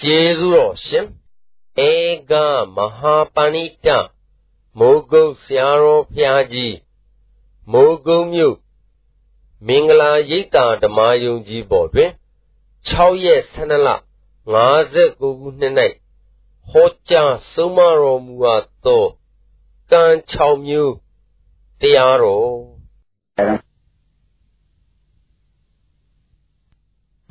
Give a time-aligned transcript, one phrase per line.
[0.00, 1.06] ကျေးဇူးတော်ရှင်
[1.88, 1.92] ဧ
[2.30, 2.32] က
[2.76, 3.88] မဟာပဏိတ
[4.78, 6.76] မိုးကုတ်ဆရာတော်ဖျားကြီး
[7.72, 8.56] မိုးကုတ်မြို့
[9.66, 12.10] မင်္ဂလာရိပ်သာဓမ္မယုံကြီးပေါ်တွင်
[12.88, 13.88] 6ရက်12လ
[14.54, 15.74] 59ခုနှစ်၌
[16.70, 19.04] ဟောကြားဆုံးမတော်မူအပ်သော
[19.92, 20.94] ကံ6မျိုး
[21.80, 22.56] တရားတော်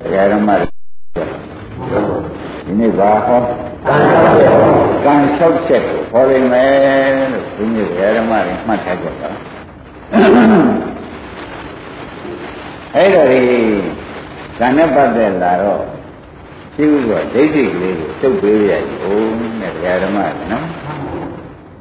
[0.00, 0.75] တရားဓမ္မဒီ
[2.78, 3.40] နေ့ပါဟော
[5.04, 9.30] ကံ6ချက်ကိုဟောရမယ်လို့ဒီနေ့တရားဓမ္မတွေမှတ်ထားကြပါ
[12.94, 13.42] အဲ့တော့ဒီ
[14.58, 15.82] ကံနဲ့ပတ်သက်လာတော့
[16.74, 20.66] ရှိဥစွာဒိဋ္ဌိကလေးကိုတုတ်ပေးရည်ဦးနဲ့တရားဓမ္မတွေနော်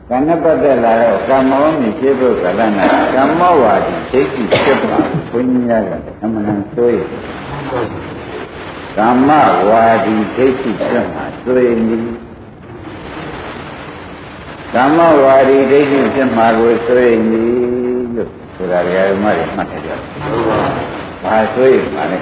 [0.10, 4.98] ကံနဲ့ပတ်သက်လာတော့ကမ္မောမြည်ရှိဖို့ကလနာကမ္မောဝါဒီဒိဋ္ဌိဖြစ်ပါ
[5.32, 5.92] ဘုန်းကြီးများက
[6.24, 6.98] အမှန်တန်ဆိုရ
[8.98, 9.30] ကမ္မ
[9.70, 11.98] ဝါဒီဒိဋ္ဌိဖြစ်မှာဆိုရင်ဒီ
[14.74, 17.44] ကမ္မဝါဒီဒိဋ္ဌိဖြစ်မှာကိုဆိုရင်ဒီ
[18.16, 20.58] လို့ဆိုတာဓမ္မတွေမှတ်ထားကြပါ
[21.24, 22.18] ဘာဆိုရင်ပါလဲ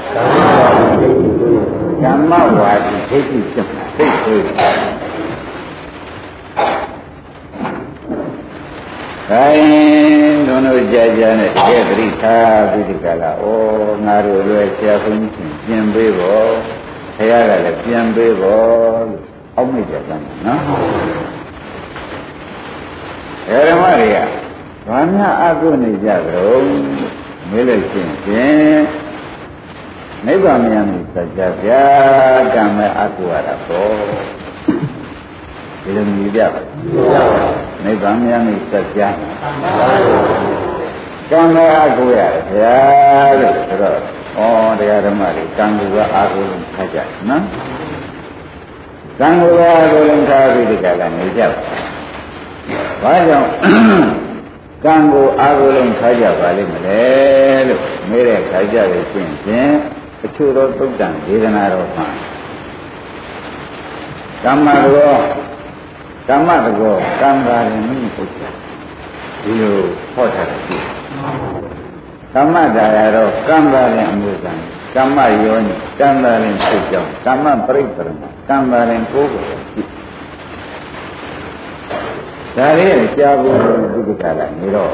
[2.02, 4.54] ဓမ္မဝါဒီဒိဋ္ဌိဖြစ်မှာသိဆိုရင်
[9.30, 10.03] ခိုင်း
[10.66, 13.46] တို့တို့ကြာကြာနဲ့တကယ်သတိထားပြီးဒီကလာဩ
[14.06, 16.54] ငါတို့လည်းဆရာဘုန်းကြီးပြင်ပေးဖို့
[17.16, 18.62] ဆရာကလည်းပြင်ပေးဖို့
[19.10, 20.62] လို့အောက်မိကြတယ်နော်
[23.48, 24.18] ဓမ္မတွေက
[24.88, 26.56] ဘာများအကုနေကြကြုံ
[27.50, 28.82] မေးလိုက်ခြင်းဖြင့်
[30.26, 31.86] နိဗ္ဗာန်မြတ်မှုစัจ जा ဗျာ
[32.54, 33.94] ကံမဲ့အကုရတာပေါ့
[35.82, 36.62] ဒီလိုမြည်ကြပါ
[37.84, 39.10] နိဗ္ဗာန်မြတ်မှုစัจ जा
[41.30, 42.78] ကံမဲ့အကုရတယ်ဗျာ
[43.40, 43.98] လို့ဆိုတော့
[44.38, 46.98] ဩတရားဓမ္မတွေကံကူကအာဟုလုံးထားကြ
[47.30, 47.44] နော်
[49.20, 51.58] ကံကူကအာဟုလုံးထားပြီးဒီကလာနေကြပါ
[53.02, 53.50] ဘာကြောင့်
[54.86, 57.04] ကံကိုအာဟုလုံးထားကြပါလိမ့်မလဲ
[57.68, 59.74] လို့မေးတဲ့ခါကြလို့ရှင်းဖြင့်
[60.24, 62.08] အချို့သောသုတ်တံဒေသနာတော်မှာ
[64.44, 65.18] ကမ္မရော
[66.30, 68.32] ကမ္မတကောကံကာရင်မိပုဒ်
[69.44, 69.78] ဒီလို
[70.14, 70.78] ဟောထားတယ်ရှိ
[72.34, 74.54] ကမ္မဒါရတော့ကံကာရင်အမှုကံ
[74.96, 79.82] ကမ္မယောနိကံကာရင်ဖြစ်ကြောင်းကမ္မပရိပ္ပရမကံကာရင်ကိုယ်ကိုရှိ
[82.56, 83.58] ဒါလေးကြာဖို့
[83.94, 84.92] ဒီကကလာနေတော့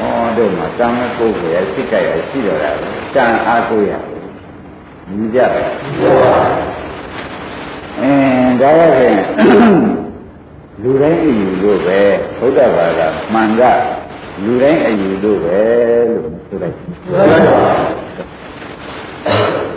[0.00, 0.02] ဩ
[0.36, 2.70] တို့မှာကံမဲ့ကိုယ်ကိုရစိတ်ကြရရှိတော့တာ
[3.14, 3.92] ကံအားကိုရ
[5.08, 5.68] မြည်ကြတယ်
[8.00, 10.09] အင်းဒါရဖြင့်
[10.82, 12.00] လူတိုင်းအယူလို့ပဲ
[12.38, 13.62] ဘုဒ္ဓဘာသာမှန်က
[14.44, 15.60] လူတိုင်းအယူလို့ပဲ
[16.08, 16.76] လို့ဆိုလိုက်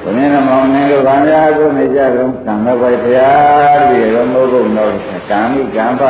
[0.03, 4.92] ဘယ်နဲ့မောင်နေလို့ဗာများကိုနေကြတော့ကံတော့ပဲတရားပြီးရောမဟုတ်ဘူးတော့
[5.30, 6.03] ကံမိကံပ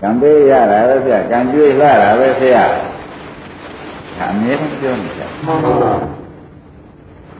[0.00, 2.64] ကံပေးရတာပဲဗျကံကျွေးလာတာပဲဆရာ
[4.20, 5.92] အမြဲတမ်းပြောနေကြမှန်ပါပါ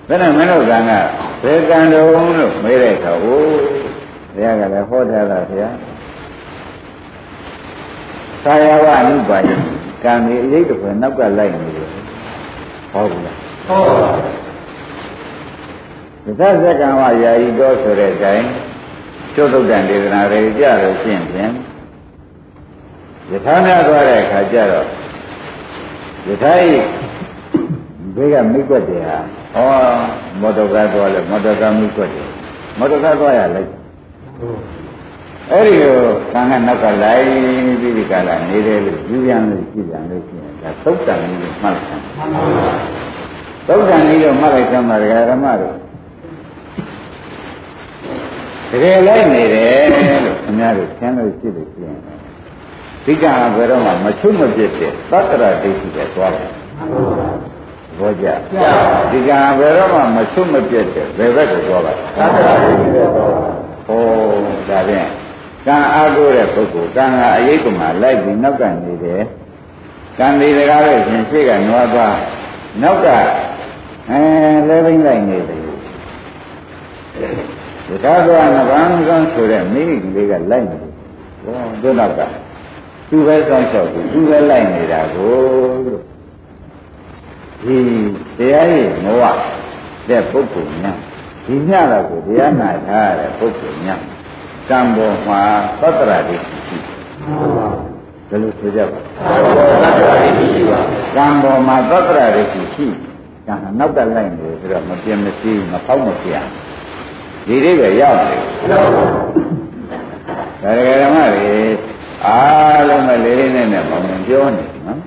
[0.09, 0.93] ဘယ်နဲ့မင်းတို့ကံက
[1.43, 3.43] ဘယ်ကံတုံးလို့မေးတဲ့အခါဟို
[4.35, 5.57] ဘုရားကလည်းဟောထားတာဘု
[8.47, 9.51] ရားသာယဝအနုပါယ
[10.05, 11.89] ကံဒီအရေးတစ်ခွင်နောက်ကလိုက်နေတယ်
[12.93, 13.37] ဟောဘူးလား
[13.67, 14.11] ဟောပါ
[16.25, 18.47] ဘူးသစ္စာကံဝယာယီတော်ဆိုတဲ့အတိုင်း
[19.35, 21.53] ကျုပ်တုတ်တန်ဒေသနာတွေကြလို့ရှင်းဖြင့်
[23.31, 24.87] ယထာများသွားတဲ့အခါကျတော့
[26.29, 26.71] ယထာဤ
[28.15, 29.19] ဘေးကမိတ်ွက်တယ်ဟာ
[29.57, 29.59] ဩ
[30.41, 32.29] မော်တော်ကားသွားလဲမော်တော်ကားမိကွက်တယ်
[32.79, 33.71] မော်တော်ကားသွားရလိုက်
[35.53, 35.97] အဲ့ဒီကို
[36.33, 42.03] ကံကနောက်ကလိုက်ပြီးဒီကလာနေတယ်လို့ယူပြန်လို့ကြည့်ပြန်လို့ရှိရင်ဒါသုတ်တန်ကြီးကိုမှတ်လိုက်
[43.67, 44.97] သုတ်တန်ကြီးကိုမှတ်လိုက်သမှာ
[45.31, 45.75] ဓမ္မတို့
[48.71, 51.99] တကယ်လိုက်နေတယ်လို့ခင်ဗျားတို့သင်လို့ရှိလို့ရှိရင်
[53.05, 56.51] ဒီကံဘယ်တော့မှမချုံမပြစ်တဲ့သတ္တရဒိဋ္ဌိပဲသွားတယ်
[57.99, 58.27] ဘောကြ
[59.11, 63.31] ဒီကံဘယ်တော့မှမချုံမပြတ်တဲ့ဘယ်ဘက်ကိုသွားပါသံဃာရှိတဲ့သွား
[63.87, 64.01] ဟော
[64.69, 65.09] ဒါဖြင့်
[65.67, 69.23] ကံအားကိုးတဲ့ပုဂ္ဂိုလ်ကံကအရေးကမှလိုက်ပြီးနောက်ကနေတယ်
[70.19, 72.17] ကံဒီတကားလို့ရှင်ရှေ့ကနွားသွား
[72.83, 73.07] နောက်က
[74.11, 74.21] အဲ
[74.69, 75.61] လဲဘိမ့်လိုက်နေတယ်
[77.87, 80.93] ဒီကားကနဗန်းကန်းဆိုတဲ့မိမိကလေးကလိုက်နေတယ်
[81.43, 82.21] ဟောတို့နောက်က
[83.09, 85.33] သူပဲစောင့်ရှောက်သူပဲလိုက်နေတာကို
[85.87, 86.03] လို့
[87.63, 87.77] ဒီ
[88.39, 89.41] တရားရဲ့မောဟ
[90.09, 90.97] တဲ့ပုဂ္ဂိုလ်များ
[91.47, 94.01] ဒီညတော့ကိုတရားနာထားတဲ့ပုဂ္ဂိုလ်များ
[94.71, 95.43] ကံပေါ်မှာ
[95.81, 96.77] သတ္တရာတိရှိ
[98.29, 98.99] ဘယ်လိုဆိုကြပါ
[101.17, 102.87] ကံပေါ်မှာသတ္တရာတိရှိ
[103.47, 106.33] ကံနောက်ကလိုက်နေဆိုတော့မပြင်းမစည်းမဖောက်မပြ
[107.47, 108.43] ဒီအိဗယ်ရောက်တယ်
[110.63, 111.57] ဒါရကဓမ္မတွေ
[112.27, 114.99] အားလုံးပဲလေးလေးနဲ့နဲ့ပေါင်းပြောနေနော်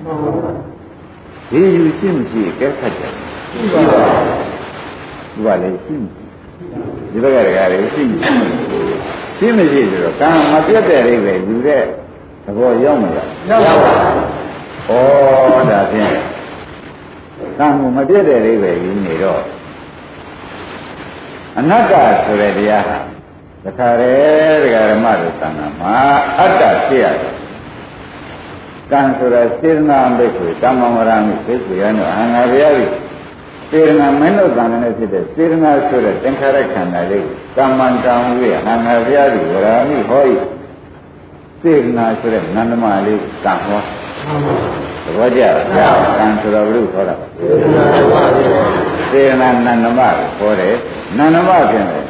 [1.50, 3.12] ဒီယူရှိမရှိကဲခတ်တယ်
[3.50, 4.02] ရှိပါ
[5.32, 5.96] ဘူးဘာလဲရှိ
[7.10, 8.32] ဒီဘက်ကတကယ်လည်းရှိရှိ
[9.56, 11.82] မရှိဆိုတော့ကံမပြတ်တဲ့အိဗယ်ယူတဲ့
[12.44, 13.92] သဘောရောက်မလားရောက်ပါ
[14.88, 16.12] ဘူးဩဒါဖြင့်
[17.58, 19.42] ကံကိုမပြတ်တဲ့အိဗယ်ယူနေတော့
[21.58, 21.94] အနတ္တ
[22.24, 22.98] ဆိုတဲ့တရားဟာ
[23.64, 25.94] တခါတည်းတရားဓမ္မတို့သံဃာမှာ
[26.38, 27.34] အတ္တဖြစ်ရတယ်
[28.90, 32.84] ကံဆိုတာစေတနာဘိက္ခုကမ္မဝရမိဘိက္ခုရနောအင်္ဂါဗျာတိ
[33.70, 37.26] စေတနာမင်းတို့သံဃာနဲ့ဖြစ်တဲ့စေတနာဆိုတဲ့သင်္ခါရခန္ဓာလေး
[37.56, 40.34] ကမ္မံတံဝိအင်္ဂါဗျာတိဝရမိဟောဤ
[41.62, 43.80] စေတနာဆိုတဲ့နန္ဒမလေးကံဟော
[45.04, 45.42] သဘောကျ
[45.76, 47.14] လားကံဆိုတော့ဘုရုခေါ်တာ
[49.10, 50.00] စေတနာနန္ဒမ
[50.38, 50.74] ခေါ်တယ်
[51.18, 52.04] နန္ဒမဖြစ်တယ်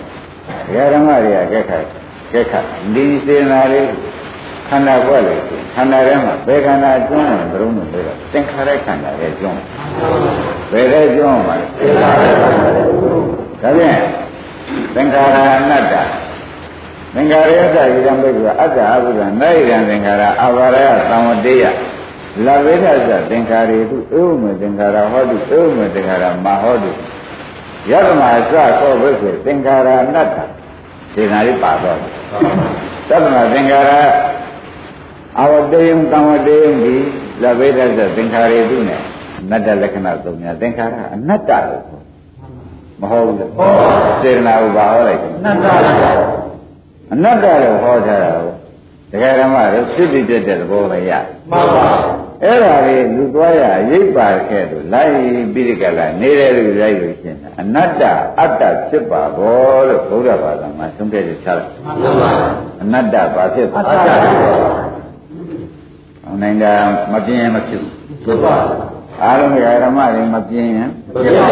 [0.66, 1.84] ဒကာဓမ္မတွေကကက်ခတ်
[2.32, 2.64] ကက်ခတ်
[2.94, 3.90] ဒီစေနာလေး
[4.70, 5.42] ခန္ဓာကွက်လေး
[5.74, 9.60] ခန္ဓာထဲမှာဘယ်ခန္ဓာကျွမ်းတယ်ဘုရုံးလို့ပြောတော့သင်္ခါရခန္ဓာရဲ့ကျွမ်း
[10.72, 12.86] ဘယ်တဲ့ကျွမ်းပါလဲသင်္ခါရခန္ဓာရဲ့
[13.62, 13.98] ဒါဖြင့်
[14.94, 15.94] သင်္ခါရအနတ္တ
[17.14, 21.64] သင်္ခါရယတ္တဣဒံဘိက္ခုအတ္တအဘုဒ္ဓနာဣဒံသင်္ခါရအဘာရယသံဝတေယ
[22.46, 26.90] လဗေဒသသင်္ခါရေတုဧဝမေသင်္ခါရဟောတုဧဝမေသင်္ခါရမဟောတု
[27.90, 30.38] ယတမအစသောဘိက္ခုသင်္ခါရအနတ္တ
[31.14, 31.98] စေနာလေးပါတော့
[33.08, 33.92] သတ္တမသင်္ခါရ
[35.40, 36.94] အဝတေယံကံဝတေယံဒီ
[37.42, 39.00] လဗေဒသသင်္ခါရေတုနဲ့
[39.40, 41.84] အနတ္တလက္ခဏာသုံးများသင်္ခါရအနတ္တလို့
[43.00, 43.76] မဟုတ်ဘူးဟုတ်
[44.22, 45.66] စေနာဥပါဟောလိုက်အနတ္တ
[47.12, 48.54] အနတ္တလို့ဟောကြတာကို
[49.12, 51.12] တရားဓမ္မတို့ဖြစ်ပြီးပြတဲ့သဘောပဲရ
[51.50, 51.86] မှန်ပါ
[52.44, 55.12] အဲ့ဒါလေးလူသွားရရိပ်ပါခဲ့လို့လိုက်
[55.52, 58.02] ပြီးဒီကလာနေတဲ့လူလိုက်လို့ရှင်းတာအနတ္တ
[58.40, 62.30] အတ္တဖြစ်ပါဘောလို့ဘုရားဘာသာမှာသုံးခဲ့တယ်ချလိုက်မှန်ပါ
[62.82, 64.89] အနတ္တဘာဖြစ်အတ္တဖြစ်ပါအောင်
[66.42, 66.72] နိုင်တာ
[67.12, 67.94] မပြင်းရင်မဖြစ်ဘူး
[68.24, 68.56] ဖြစ်ပါ
[69.22, 70.88] အားလုံးကဓမ္မတွေမပြင်းရင်
[71.22, 71.48] ဖြစ်ပါ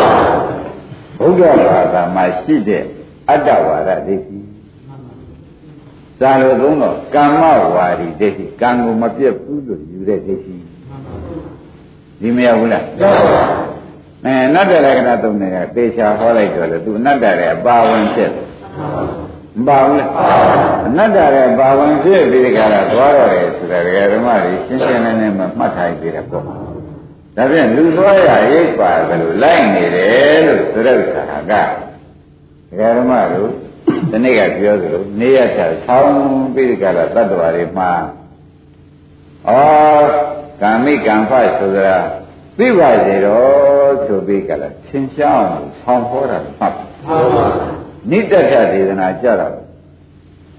[1.19, 2.83] ဘုရားဘာသာမှာရှိတဲ့
[3.31, 4.39] အတ္တဝါဒဒိဋ္ဌိ
[6.21, 7.43] သာလို့သုံးတော့ကမ္မ
[7.75, 10.57] ဝါဒီဒိဋ္ဌိကံကိုမပြတ်ဘူးလို့ယူတဲ့ဒိဋ္ဌိ
[12.21, 13.43] ဒီမရဘူးလားမှန်ပါပါ
[14.25, 18.31] အဲအနတ္တလက္ခဏာသုံးနေတာသေချာဟောလိုက်တော့လေသူအနတ္တရဲ့ပါဝင်ဖြစ်
[18.79, 19.28] မပါ
[19.59, 19.85] ဘူးလား
[20.87, 26.55] အနတ္တရဲ့ပါဝင်ဖြစ်ပြီးဒီကရသွားတော့တယ်ဆိုတာဒကာဓမ္မတွေရှင်းရှင်းလင်းလင်းမှမှတ်ထားပြီးတဲ့ပေါ့ဒါ
[27.51, 31.53] ဖြင့်လူသွားရရိပ်ပါတယ်လို့လိုက်နေတယ်လို့ဆိုတဲ့အခါက
[32.71, 33.51] ဒကာဓမ္မတို့
[34.11, 36.17] ဒီနေ့ကပြောသလိုနေရချဆောင်း
[36.55, 37.91] ပြီးကြတာတတ္တဝါတွေမှာ
[39.49, 39.51] ဩ
[40.63, 41.99] ကာမိကံဖဆိုတာ
[42.59, 46.69] သိပါစေတော့ဆိုပြီးကြလားသင်ရှားအောင်ဆောင်းဟောတာမှတ်ပါ
[48.11, 49.55] နိတ္တထဒေသနာကြတော့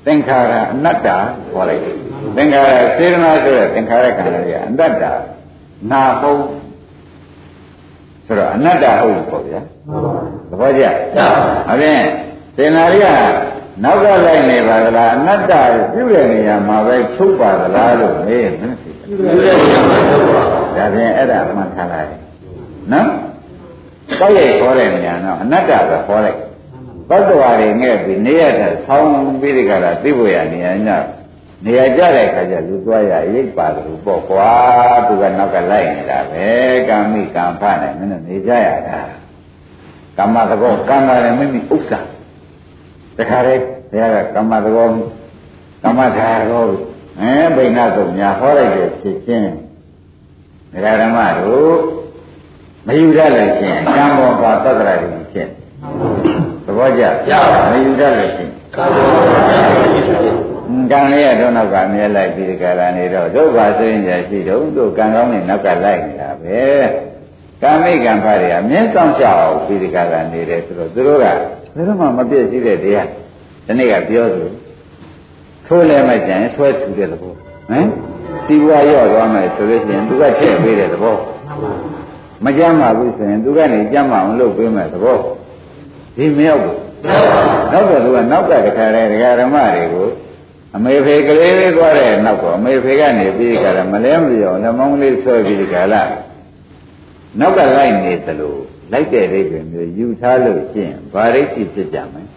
[0.05, 1.07] သင်္ခါရအနတ္တ
[1.53, 1.95] ဟောလိုက်တယ်
[2.37, 5.03] သင်္ခါရစေရနာဆိုတဲ့သင်္ခါရခန္ဓာတွေအနတ္တ
[5.91, 6.43] နာဟုတ်
[8.25, 9.61] ဆိုတော့အနတ္တဟုတ်ပေါ့ဗျာ
[10.49, 12.01] သဘောကျဟုတ်ပါဘူး
[12.57, 13.17] သင်္နာရိယ
[13.83, 15.53] နောက်ကလိုက်နေပါသလားအနတ္တ
[15.93, 22.09] ပြုတဲ့နေရာမှာပဲချုပ်ပါသလားလို့မေးရင်မသိဘူးပြုတဲ့နေရာမှာချုပ်ပါဒါဖြင့်အဲ့ဒါမှတ်ထားလိုက်
[22.93, 23.07] နော်
[24.19, 26.39] တောက်ရိုက်ခေါ်တဲ့နေရာတော့အနတ္တကခေါ်လိုက်
[27.09, 29.09] ဘတ်တော်ရီငဲ့ပြီးနေရတဲ့ဆောင်း
[29.41, 30.89] ပြီးဒီကလာသိဖို့ရနေရာည
[31.65, 34.51] နေရာကြတဲ့အခါကျလူသွားရရိပ်ပါတယ်လို့ပေါ့ကွာ
[35.07, 36.47] သူကနောက်ကလိုက်နေတာပဲ
[36.89, 38.99] ကာမိကံဖနဲ့မင်းတို့နေကြရတာ
[40.17, 41.99] ကမ္မတကောကံပါတယ်မိမိဥစ္စာ
[43.17, 43.55] တခါလေ
[43.91, 44.87] ဘုရားကကမ္မသဘော
[45.83, 46.65] ကမ္မထာရော
[47.21, 49.51] အဲဘိညာသုံးညာဟောလိုက်တဲ့ဖြစ်ချင်း
[50.73, 51.75] ဒကာဓမ္မတို့
[52.85, 56.48] မယူရလို့ရှင်ကံပေါ်ပါသတ္တရာကြီးဖြစ်သ
[56.79, 57.03] ဘောကျ
[57.69, 60.35] မယူရလို့ရှင်ကံပေါ်ပါသတ္တရာကြီးဖြစ်
[60.91, 66.61] ကံလေးရတော့နောက်ကမြဲလိုက်ပြီးဒီကလာနေတော့ဒုက္ခဆိုရင်ကြရှိတော့တို့ကံကောင်းနေနောက်ကလိုက်နေတာပဲ
[67.61, 71.35] ကာမိကံဖတွေအမြဲဆောင်ရှောက်ပြီးဒီကလာနေတယ်ဆိုတော့သူတို့ကဘယ်
[71.87, 73.07] တော့မှမပြည့်စည်တဲ့တရား
[73.65, 74.43] ဒီနေ့ကပြောသူ
[75.65, 77.33] ထိုးလဲမှကြရင်ဆွဲထူတဲ့သဘော
[77.69, 77.87] ဟမ်
[78.45, 81.15] စီဝါရော့သွားမယ်ဆိုလို့ရှိရင်သူကထည့်ပေးတဲ့သဘော
[82.45, 85.17] မကြမ်းပါဘူးဆိုရင်သူကနေကြမ်းမအောင်လုပ်ပေးမယ်သဘော
[86.19, 86.77] ဒီမရောက်ဘူး
[87.71, 90.07] နောက်တော့သူကနောက်ကတခါတည်းဒကာဓမ္မတွေကို
[90.75, 96.03] အမေဖေကလေးလေးသွားတဲ့နောက်တော့အမေဖေကနေပြီးကြတယ်မလဲမပြောလက်မောင်းလေးဆွဲပြီးဒီကလာ
[97.39, 98.55] နောက်ကလိုက်နေသလို
[98.91, 102.27] လိုက်တဲ့အိဗေမျိုးယူထားလို့ရှင်းဗာရိတ်ဖြစ်ကြမယ်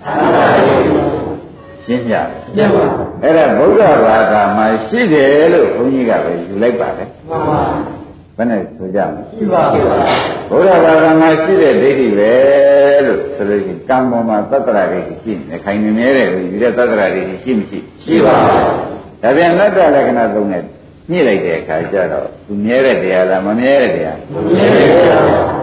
[1.84, 2.14] ရှင်းကြ
[2.54, 2.84] ရှင်းပါ
[3.22, 7.62] အဲ့ဒါဗုဒ္ဓဘာသာမှာရှိတယ်လို့ဘုန်းကြီးကပဲယူလိုက်ပါလေမှန်ပါ
[8.01, 8.01] ဘ
[8.42, 9.84] ယ်နဲ့ဆိုကြမလဲရှိပါဘူး
[10.50, 12.32] ဘုရားဘာသာမှာရှိတဲ့ဒိဋ္ဌိပဲ
[13.06, 18.54] လို့ဆိုလို့ရှိရင်ကံပေါ်မှာသတ္တရာဒိဋ္ဌိရှိနေခိုင်နေနေတဲ့လူကြီးတဲ့သတ္တရာဒိဋ္ဌိရှိမရှိရှိပါဘူး
[19.22, 20.62] ဒါပြန်အနတ္တလက္ခဏာသုံးနဲ့
[21.10, 24.66] ညှိလိုက်တဲ့အခါကျတော့သူမြဲတဲ့တရားလားမမြဲတဲ့တရားမမြဲ
[25.10, 25.62] ပါဘူး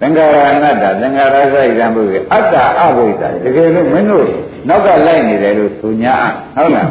[0.00, 4.26] သင်္ခါရအနတ္တသင်္ခါရစိုက်တံဘုရားအတ္တအဝိဇ္ဇာတကယ်လို့မင်းတို့
[4.68, 6.14] နောက်ကလိုက်နေတယ်လို့ဆိုညာ
[6.56, 6.88] ဟုတ်လား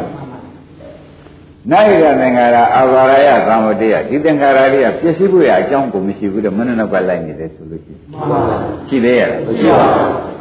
[1.68, 10.40] နိုင်ရသင်္ခါရအာဘာရယသံဝတ္တယဒီသင်္ခါရလေးကပစ္စည်းဖို့ရအကြောင်းကိုမရှိဘူးတဲ့မင်းတို့နောက်ကလိုက်နေတယ်ဆိုလို့ရှိရင်မှန်ပါဘူးရှိသေးရဲ့လားမရှိပါဘူး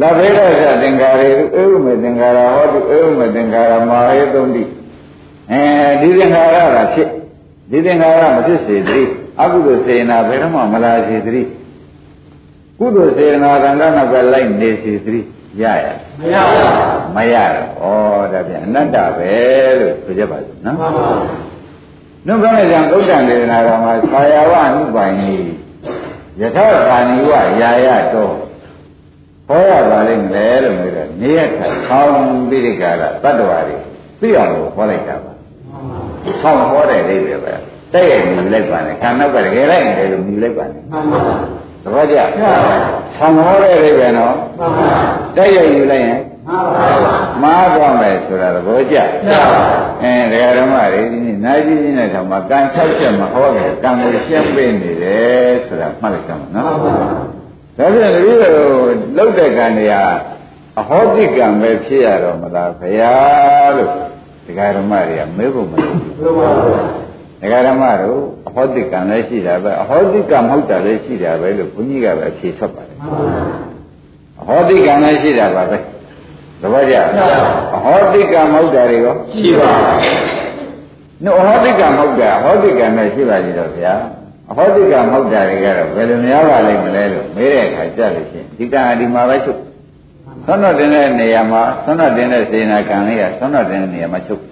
[0.00, 1.28] လဘေရသသင်္ခါရေ
[1.60, 4.62] ဧဝမေသင်္ခါရဟောတုဧဝမေသင်္ခါရမာဟေသုံးတိ
[5.50, 5.62] အဲ
[6.00, 7.08] ဒီသင်္ခါရကဖြစ်
[7.70, 9.02] ဒီသင်္ခါရမဖြစ်စေသတိ
[9.40, 11.42] အကုသိုလ်စေနာဘယ်တော့မှမလာစေသတိ
[12.78, 15.20] ကုသိုလ်စေနာကံကနောက်ကလိုက်နေစေသတိ
[15.62, 15.86] ရရ
[16.20, 19.32] မရပါဘူးမရတော့ဩဒါပြန်အနတ္တပဲ
[19.78, 21.54] လို့ဆိုကြပါစို့နော်မှန်ပါဘူး
[22.26, 25.46] နှုတ်ကမဲ့ကြောင့်သုတ်တန်ဒေသနာတော်မှာသာယာဝအနုပိုင်ကြီး
[26.40, 28.34] ယထာကာနိဝယာယတော်
[29.48, 32.14] ဟောရပါလိမ့်မယ်လို့ပြောတယ်နေရခိုင်ခေါင်း
[32.48, 33.76] ပိရိကာရတတ္တဝါတွေ
[34.20, 35.32] သိအောင်လို့ဟောလိုက်တာပါ
[36.40, 37.52] ဆောင်းဟောတဲ့အိဗယ်ပဲ
[37.92, 42.16] တဲ့ရဲ့မြည်လိုက်ပါနဲ့ခန္ဓာကတကယ်လိုက်နေတယ်လို့မြည်လိုက်ပါနဲ့မှန်ပါဘူး သဘောကျ
[43.16, 57.44] ဆောင်းဟောတဲ့အိဗယ်နော်မှန်ပါဘူးတဲ့ရဲ့ယူလိုက်ရင်မှန်ပါဘူးမားသွားမယ်ဆိုတာသဘောကျမှန်ပါဘူးအဲဒကာဓမ္မတွေဒီနေ့နာကြီးကြီးနဲ့ထောင်မှာကံ၆ချက်မဟောတယ်ကံကိုရှင်းပေးနေတယ်ဆိုတာမှတ်လိုက်ကြမှာနော်မှန်ပါဘူး
[57.78, 58.54] ဒါပြန်တပည့်တော်
[59.16, 60.02] လောက်တဲ့ကံတွေဟာ
[60.80, 63.90] အဟောတိကံပဲဖြစ်ရတော့မလားခရားလို့
[64.46, 65.96] ဒကာဓမ္မတွေကမဲဖို့မလို့
[66.36, 67.03] ဘုရားပါဘူး
[67.44, 73.32] ဒကာဓမ္မတို့အဟောတိကံလည်းရှိတာပဲအဟောတိကံမဟုတ်တာလည်းရှိတာပဲလို့ဘုန်းကြီးကပဲဖြေထွက်ပါတယ်မှန်ပါဘူး
[74.40, 75.78] အဟောတိကံလည်းရှိတာပါပဲ
[76.60, 76.94] သဘောကျ
[77.76, 83.94] အဟောတိကံမဟုတ်တာတွေရောရှိပါဘူးနော်အဟောတိကမဟုတ်တာအဟောတိကနဲ့ရှိပါကြတော့ဗျာ
[84.50, 89.60] အဟောတိကမဟုတ်တာတွေကတော့ဘယ်လိုများပါလိမ့်မလဲလို့မေးတဲ့အခါကြလို့ရှိရင်ဒီကံအဒီမှာပဲချုပ်
[90.46, 94.42] သွန်တော်တင်တဲ့နေရာမှာသွန်တော်တင်တဲ့စေနာကံလေးကသွန်တော်တင်တဲ့နေရာမှာချုပ်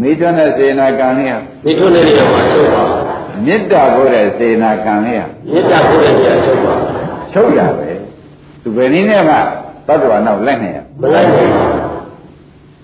[0.00, 7.90] မိတွန်းတဲ့စေနာကံလေးကဒီထုနေရမှာချုပ်ပါဘူးမေတ္တာကိုတဲ့စေနာကံလေးကမေတ္တာကိုလည်းပြချုပ်ပါဘူးချုပ်တာပဲ
[8.62, 9.36] သူဘယ်နည်းနဲ့မှ
[9.86, 11.48] သတ္တဝါနောက်လိုက်နေရမလိုက်ဘူး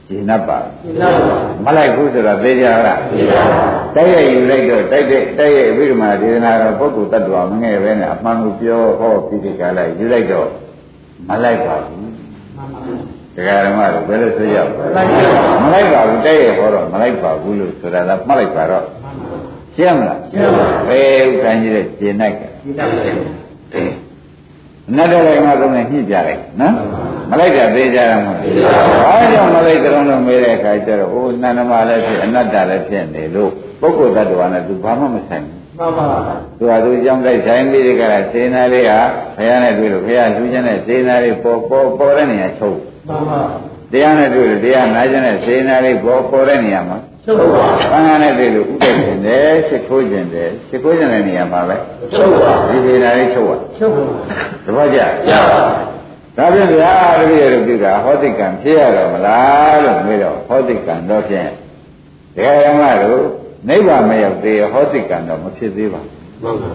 [0.09, 10.49] ရှင်း납ပါဒီနောက်ပါမလိုက်ဘူးဆိုတော့သိကြလားဒီနောက်ပါတိုက်ရိုက်ယူလိုက်တော့တိုက်တဲ့တိုက်ရိုက်ဝိဓမ္မာဒေသနာတော်ပုဂ္ဂိုလ်တ attva မငဲ့ပဲနဲ့အမှန်ကိုပြောဟောပြီးဒီကလာယူလိုက်တော့
[11.29, 12.04] မလိုက်ပါဘူးမှန်ပါ
[13.35, 18.85] ဘူးတရားဓမ္မတို့ဘယ်လိုဆိုရမလိုက်ပါဘူးမလိုက်ပါဘူးတိုက်ရိုက်ဟောတော့မလိုက်ပါဘူးလို့ဆိုတာကမှတ်လိုက်ပါတော့
[19.75, 23.03] ရှင်းမလားရှင်းပါဘယ်ဥက္ကံကြီးတဲ့ရှင်းနိုင်ကြဒီနောက်ပါ
[24.97, 26.75] နတ်တော်လည်းငါသုံးနဲ့ညှိပြလိုက်နော်
[27.31, 28.35] မလိုက်တာသေးကြရမှာ
[29.05, 33.51] ဘာကြောင့်မလိုက်ကြတော့လို့မေးတဲ့အခါကျတော့အိုးနန္ဒမလည်းဖြစ်အနတ္တလည်းဖြစ်နေလို့
[33.81, 39.01] ပုဂ္ဂိုလ်တ attva နဲ့သူဘာမှမဆိုင်ဘူးမှန်ပါဘူးသူဟာသူကြောင့်တိုက်ဆိုင်ပြီးဒီကရစေနာလေးဟာ
[39.37, 42.94] ဘုရားနဲ့တွေ့လို့ဘုရားလူချင်းနဲ့စေနာလေးပေါ်ပေါ်ပေါ်တဲ့နေရာချုပ်မှန်ပါဘူး
[43.93, 51.77] တရားနဲ့တွေ့လို့တရားနာခြင်းနဲ့စေနာလေးပေါ်ပေါ်တဲ့နေရာမှာချုပ်ပါသံဃာနဲ့တွေ့လို့ဥဒ္ဒေခြင်းတယ်ရှ िख ိုးခြင်းတယ်ရှ िख ိုးခြင်းတဲ့နေရာမှာပဲ
[52.13, 54.05] ချုပ်ပါဒီစေနာလေးချုပ်ချုပ်ပါ
[54.65, 54.99] သဘောကျ
[55.31, 55.61] ရပါ
[56.37, 61.51] ဒါဖြင့်ဗျာတပည့်ရတို့ကဟောတိကံဖြစ်ရတော့မလားလို့မေးတော့ဟောတိကံတော့ဖြင့်
[62.37, 63.23] တရားဓမ္မတို့
[63.69, 66.73] နိဗ္ဗာန်မရောက်သေးဟောတိကံတော့မဖြစ်သေးပါဘူးမှန်ပါ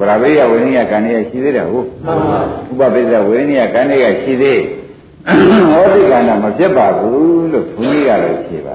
[0.00, 2.18] ဗရာဝိယဝိနည်းကံရရှိသေးတယ်ဟုတ်မှန်
[2.80, 4.60] ပါဥပပိစ္ဆဝိနည်းကံရရှိသေး
[5.26, 8.74] ဟောတိကံတော့မဖြစ်ပါဘူးလို့ဘုန်းကြီးကလည်းဖြေပါ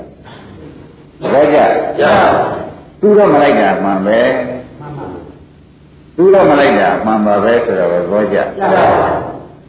[1.32, 1.58] ဘောကြ
[2.02, 2.04] ရ
[3.02, 4.20] သူတော့မလိုက်တာမှန်ပဲ
[4.80, 5.06] မှန်ပါ
[6.16, 8.42] သူတော့မလိုက်တာမှန်ပါပဲဆိုတော့ဘောကြရ
[8.74, 8.84] ပါ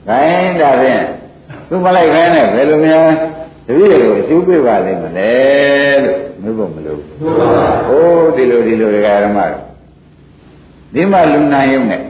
[0.08, 1.02] ခိုင်းဒါဖြင့်
[1.68, 3.06] သူမလိုက်ခိုင်းနဲ့ဘယ်လိုများ
[3.66, 5.32] တပည့်တွေကိုအကျိုးပေးပါလိမ့်မလဲ
[6.04, 9.38] လို့မျိုးဖို့မလို့မှန်ပါဟိုးဒီလိုဒီလိုဒကာရမ
[10.94, 12.02] ဒီမှာလူနာယုံနဲ့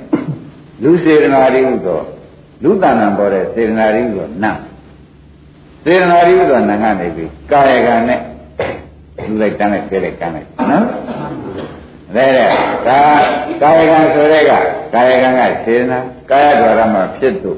[0.83, 2.01] လူစေတနာတွေဥသော
[2.63, 4.59] လူတဏ္ဍံပေါ်တဲ့စေတနာတွေဥသောနတ်
[5.85, 8.21] စေတနာတွေဥသောနတ်ကနေပြီးကာယကံနဲ့
[9.27, 11.27] လူလိုက်တန်းလိုက်ပြဲလိုက်ကန်းလိုက်နော်ဒါ
[12.17, 12.31] တဲ့
[12.89, 13.01] ဒါ
[13.63, 14.53] ကာယကံဆိုတဲ့က
[14.95, 15.99] ကာယကံကစေတနာ
[16.31, 17.53] ကာယဒွါရမှာဖြစ်သူ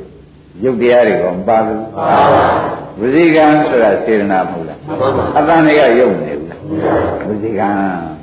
[0.63, 5.09] ရုပ်တရားတွေကမပါဘူးပါပါ ဝစီကံဆိုတာစေတနာမဟုတ်လားမှန်ပါ
[5.39, 6.61] အတန်တွေကရုပ်နေဘူးလား
[7.27, 7.69] ဝစီကံ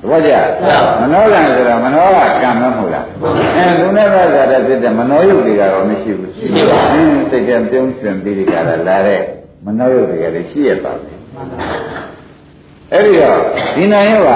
[0.01, 3.05] သဘောကျမှန်ပါမနောကံဆိုတာမနောကကံမဟုတ်လား
[3.55, 9.21] အဲသူနဲ့သာသာတဲ့ဖြစ်တဲ့မနောယုတ်တွေကတော့မရှိဘူးရှိပါအင်းစိတ်ကပြုံးရွှင်ပြီးဒီကရလာတဲ့
[9.65, 11.19] မနောယုတ်တွေကလည်းရှိရပါမယ်
[12.93, 13.39] အဲ့ဒီတော့
[13.75, 14.31] ဒီနာယောက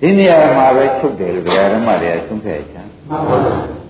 [0.00, 3.36] ဒီနေရာမှာပဲချုပ်တယ်လို့ဘုရားဓမ္မတွေကသုံးဖက်ချမ်းမှန်ပါ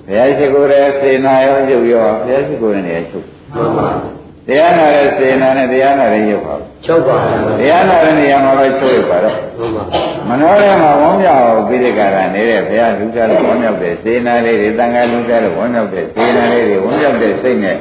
[0.07, 9.85] ဘုရားရှိခိုးတဲ့စေနာရောရုပ်ရောဘုရားရှိခိုးတဲ့နေရာချုပ်မှန်ပါဒ တရားနာတဲ့စေနာနဲ့တရားနာတဲ့ရုပ်ပါချုပ်ပါဘူးတရားနာတဲ့နေရာမှာပဲချုပ်ရပါတော့မှန်ပါ
[10.29, 17.77] မနောထဲမှာဝမ်းမြောက်ပြီးတဲ့ကာလနေတဲ့ဘုရားလူသားလို့ဝမ်းမြောက်တဲ့စေနာလေးတွေတန်ခါလူသားလို့ဝမ်းမြောက်တဲ့စေနာလေးတွေဝမ်းမြောက်တဲ့စိတ်နဲ့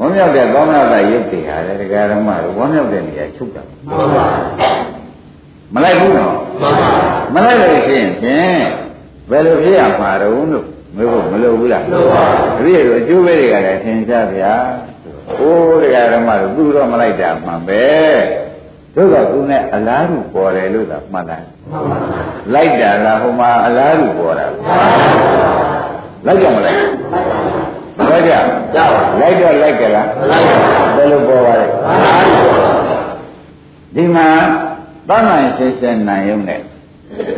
[0.00, 4.26] ဝမ်းမြောက်တဲ့သောမနာတရုပ်တွေဟာလည်းတရားဓမ္မတို့ဝမ်းမြောက်တဲ့နေရာချုပ်တာမှန်ပါ
[5.74, 6.88] မလိုက်ဘူးနော်မှန်ပါ
[7.34, 8.62] မလိုက်လို့ရှိရင်ဖြင့်
[9.30, 12.22] ဘယ်လိုဖြစ်ရမှာတုံးလို့မေးဖို့မလိုဘူးလားလိုပါ
[12.56, 14.54] တပည့်တို့အကျိုးပေးတွေကလည်းသင်ကြဗျာ။
[15.30, 17.84] အိုးတရားဓမ္မတို့သူတော့မလိုက်တာမှန်ပဲ။
[18.94, 21.98] တို့ကသူနဲ့အလားတူပေါ်တယ်လို့သာမှတ်လိုက်မှန်ပါ။
[22.54, 24.46] လိုက်တာလားဟိုမှာအလားတူပေါ်တာ။
[26.26, 26.78] လိုက်ကြမလိုက်။
[28.08, 30.58] ဘယ်ကြရပါ။လိုက်တော့လိုက်ကြလားလိုက်ပါ။
[30.96, 32.70] ဘယ်လိုပေါ်ပါလဲအားလုံးပါ။
[33.94, 34.28] ဒီမှာ
[35.08, 36.60] သံဃာရှင်းရှင်းနိုင်ရုံနဲ့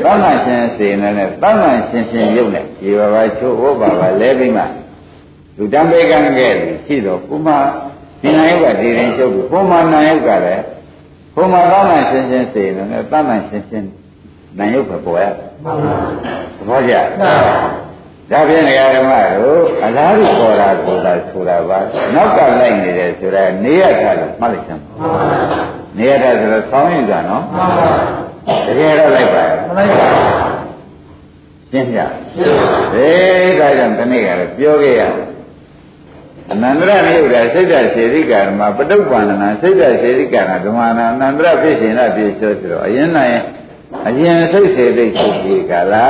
[0.04, 4.64] သံဃာရှင်းစေနေနဲ့သံဃာရှင်းရှင်းရုံနဲ့ဒီဘာဘာချိုးဟောပါပါလဲပြီးမှ
[5.56, 6.54] လူတံပေကံခဲ့တယ်
[6.86, 7.48] ရှိတော့ဘုမ
[8.20, 10.62] ဒီနာယုတ်ကဒီရင်ရှုပ်ပြီးဘုမနာယုတ်ကလည်း
[11.34, 13.88] ဘုမသောနာရှင်းရှင်းစေတယ်နဲ့တမန်ရှင်းရှင်း
[14.58, 15.24] နာယုတ်ပဲပေါ်ရ
[15.64, 15.94] မှန်ပါ
[16.56, 17.54] သဘောကျမှန်ပါ
[18.30, 21.78] ဒါဖြင့်နေရာဓမ္မတို့အလားတူပေါ်တာကိုသာဆိုတာပါ
[22.14, 25.22] နောက်ကလိုက်နေတယ်ဆိုတာနေရတာလို့မှတ်လိုက်စမ်းမှန်ပါ
[25.98, 27.88] နေရတာဆိုတော့ဆောင်းရည်ကနော်မှန်ပါ
[28.66, 30.08] တကယ်တော့လိုက်ပါရဲ့မလိုက်ပါ
[31.70, 31.98] ရှင်းပြ
[32.34, 35.26] ရှင်းပါဟေးဒါကြောင့်ဒီနေ့ကလည်းပြောခဲ့ရတယ်
[36.52, 43.36] အနန္တရမြုပ်တာစိတ်ဓာတ်စေရိကာဓမ္မပတုပ္ပန္နနာစိတ်ဓာတ်စေရိကာနာဓမ္မနာအနန္တရဖြစ်ရှင်ရဖြစ်ဆိုဆိုတော့အရင်နိုင်
[44.08, 46.06] အရင်စိတ်စေတိတ်ဖြစ်ဒီကလာ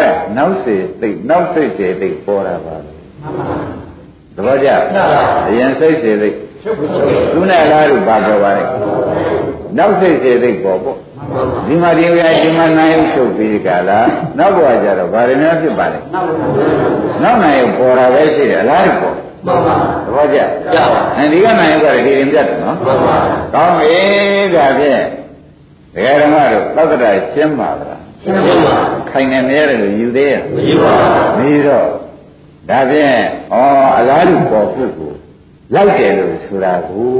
[0.00, 2.90] တဲ့နောက်စေတိတ်နောက်စိတ်စေတိတ်ပေါ်တာပါပဲ
[3.22, 3.46] မှန်ပါ
[4.36, 4.68] သဘောကျ
[5.48, 8.64] အရင်စိတ်စေတိတ်ချုပ်ပါချုပ်သူနဲ့အလားတူပါတော့ပါလေ
[9.78, 12.10] နောက်စိတ်စေတိတ်ပေါ်ပေါ့မှန်ပါဒီမှာဒီက
[12.42, 14.00] ဒီမှာနိုင်ရုပ်ချုပ်ပြီးဒီကလာ
[14.38, 16.46] နောက်ဘဝကျတော့ဗာရဏဖြစ်ပါလေနောက်ပါ
[17.22, 19.74] နောက်နိုင်ရုပ်ပေါ်တာပဲရှိတယ်အလားတူပေါ် မှန်ပါ
[20.06, 23.16] သဘောကျရပါအဲဒီကနိုင်ရုပ်ကလည်းဒီရင်ပြတ်တယ်နော်မှန်ပါ
[23.54, 23.94] ကောင်းပြီ
[24.54, 25.02] ဒါဖြင့်
[25.94, 28.76] ဒကာဓမ္မတို့သက္ကတာရှင်းပါလားရှင်းပါ
[29.10, 30.94] ခိုင်နေနေရတယ်လို့ယူသေးရဲ့မယူပါ
[31.36, 31.88] ပြီးတော့
[32.70, 33.16] ဒါဖြင့်
[33.52, 33.56] ဩ
[33.98, 35.12] အလားတူပေါ်ဖို့ကို
[35.74, 37.14] လိုက်တယ်လို့ဆိုတာကို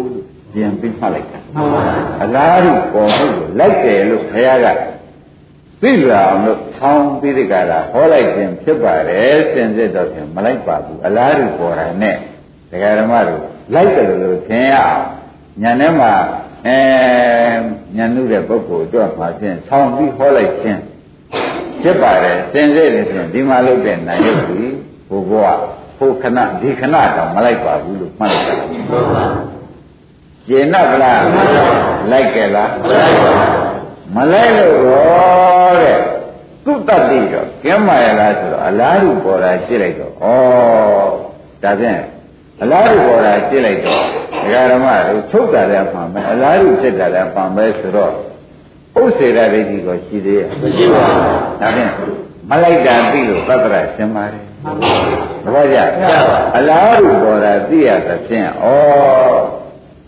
[0.52, 1.83] ပြန်ပြီးမှတ်လိုက်တာမှန်ပါ
[2.23, 4.67] အလားတူပေါ်ဖို့ကိုလိုက်တယ်လို့ခရက
[5.82, 12.17] သိလာအောင်လို့ဆောင်းပြီးဒီကလာဟောလိုက်ခြင်းဖြစ်ပါတယ်စင်စစ်တော့ဖြင့်မလိုက်ပါဘူးအလားတူပေါ်တာနဲ့
[12.71, 13.43] ဒကာဓမ္မတို့
[13.75, 15.04] လိုက်တယ်လို့ထင်ရအောင်
[15.63, 16.13] ညာထဲမှာ
[16.67, 16.78] အဲ
[17.97, 20.80] ညာနုတဲ့ပုဂ္ဂိုလ်အတွက်မှာဖြင့်ဆောင်းပြီးဟောလိုက်ခြင်း
[21.82, 24.73] ဖြစ်ပါတယ်စင်စစ်လည်းဖြင့်ဒီမှာလုပ်တဲ့နိုင်ရုပ်ကြီး
[25.08, 25.47] ဘုဘဝ
[25.99, 29.25] ဟိုခဏဒီခဏတော့မလိုက်ပါဘူးလို့မှတ်လိုက်တာမှန်ပါ
[30.49, 31.23] ကျေနပ်လား
[32.13, 32.71] လိုက်ကြလား
[34.16, 35.98] မလိုက်ပါမလိုက်လို့တော့တဲ့
[36.64, 40.14] သူ့တတ်တိတော့ကျမ်းမာရလားဆိုတော့အလားတူပေါ်တာကြည့်လိုက်တော့ဩ
[41.62, 42.00] ဒါဖြင့်
[42.62, 44.02] အလားတူပေါ်တာကြည့်လိုက်တော့
[44.42, 48.12] ဒကာဓမ္မတို့ချုပ်တာလည်းမှန်မယ်အလားတူဖြစ်တာလည်းမှန်ပဲဆိုတော့
[49.00, 51.22] ဥစ္စေရဒိဋ္ဌိကိုရှိသေးရဲ့မရှိပါဘူး
[51.60, 51.90] ဒါဖြင့်
[52.50, 54.92] မလိုက်တာသိလို့သတ္တရရှင်းပါတယ်မှန်ပါ
[55.44, 55.82] သဘောကျရ
[56.28, 58.66] ပါအလားတူပေါ်တာသိရသဖြင့်ဩ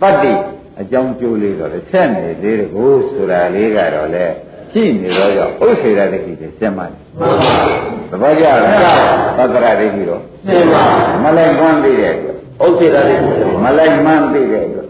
[0.00, 0.32] တတ္တိ
[0.80, 4.24] အကြောင်းကျိုးလေးတော့လေဆက်နေသေးတယ်ကိုဆိုတာလေးကတော့လေ
[4.72, 7.60] ရှိနေတော့ကြောင့်ဥစ္စေရဒိဋ္ဌိကိုရှင်းပါတယ်မှန်ပါ
[8.10, 10.82] သဘောကျလားသတ္တရဒိဋ္ဌိတော့ရှင်းပါ
[11.24, 13.20] မလိုက်မှန်းသိတဲ့အတွက်ဥစ္စေတာလေး
[13.64, 14.88] မလိုက်မှန်းသိတဲ့အတွက်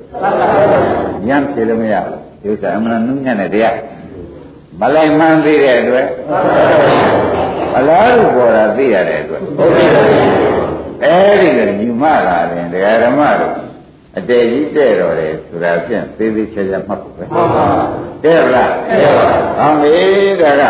[1.26, 3.76] ညံဖြေလို့မရဘူးဒီဥစ္စာအမှန်နုညံ့တဲ့တရား
[4.80, 6.06] မလိုက်မှန်းသိတဲ့အတွက်
[7.76, 10.24] အလားတူပေါ်တာသိရတဲ့အတွက်ဥစ္စေတာလေး
[11.04, 13.54] အဲဒီကညီမလာတယ်တရားဓမ္မတို့
[14.18, 17.64] အတေကြီးတဲ့တော်တယ်ဆိုတာဖြင့်သေးသေးချာချာမှတ်ဖို့ပဲမှန်ပါ
[18.24, 19.26] တဲ့ဗလားတဲ့ပါ
[19.58, 20.62] ဟောမေးဒါက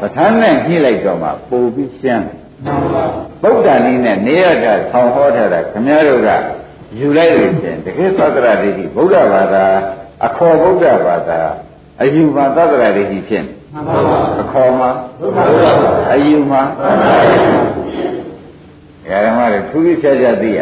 [0.00, 3.04] ပဋ္ဌာန်းနဲ့ညှိလိုက်တော့မှပို့ပြီးရှင်းတယ်မှန်ပါ
[3.42, 6.28] ဗုဒ္ဓနည်းနဲ့နေရတာဆောင်းဟောထားတာခမည်းတော်က
[6.98, 9.64] ယူလိုက်လို့ရှင်တကယ်သတ္တရဒိဋ္ဌိဗုဒ္ဓဘာသာ
[10.26, 11.40] အခေါ်ဗုဒ္ဓဘာသာ
[12.02, 15.76] အယူမှာသတ္တရဒိဋ္ဌိဖြစ်နေမှန်ပါအခေါ်မှာဘုရားဘုရား
[16.12, 20.60] အယူမှာဓမ္မတွေထူးထူးခြားခြားသိရ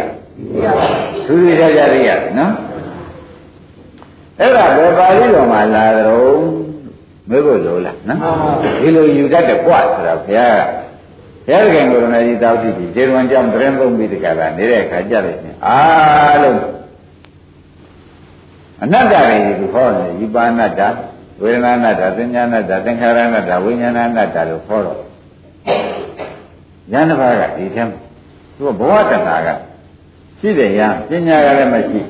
[1.26, 2.52] ထူးထူးခြားခြားသိရတယ်နော်
[4.40, 6.40] အဲ့ဒါဘယ်ပါဠိတော်မှာလာတော့
[7.28, 8.20] မေးဖို့လိုလားနော်
[8.80, 10.90] ဒီလိုယူတတ်တယ်ကွဆိုတာဘုရားက
[11.46, 16.58] ဘုရားခင်ကိုယ်တော်ကြီးတောက်ကြည့်ပြီးခြေတော်ကြောင့်တရင်သုံးပြီးတကလာနေတဲ့အခါကြလို့ရှင်အားလုံး
[18.82, 20.82] အနတ္တတွေဒီဟောနေဤပါဏတ္တ
[21.42, 24.98] ဝေဒနာနတ္တသင်္ညာနတ္တသင်္ခါရနတ္တဝိညာဏနတ္တလို့ဟောတော့
[26.92, 27.98] ဉာဏ်တစ်ပါးကဒီထဲမှာ
[28.56, 29.48] သူကဘဝတဏ္ဍာက
[30.40, 32.00] ရှိတယ်ရပညာကလည်းမရှိ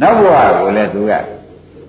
[0.00, 1.12] နောက်ဘဝကိုလည်းသူက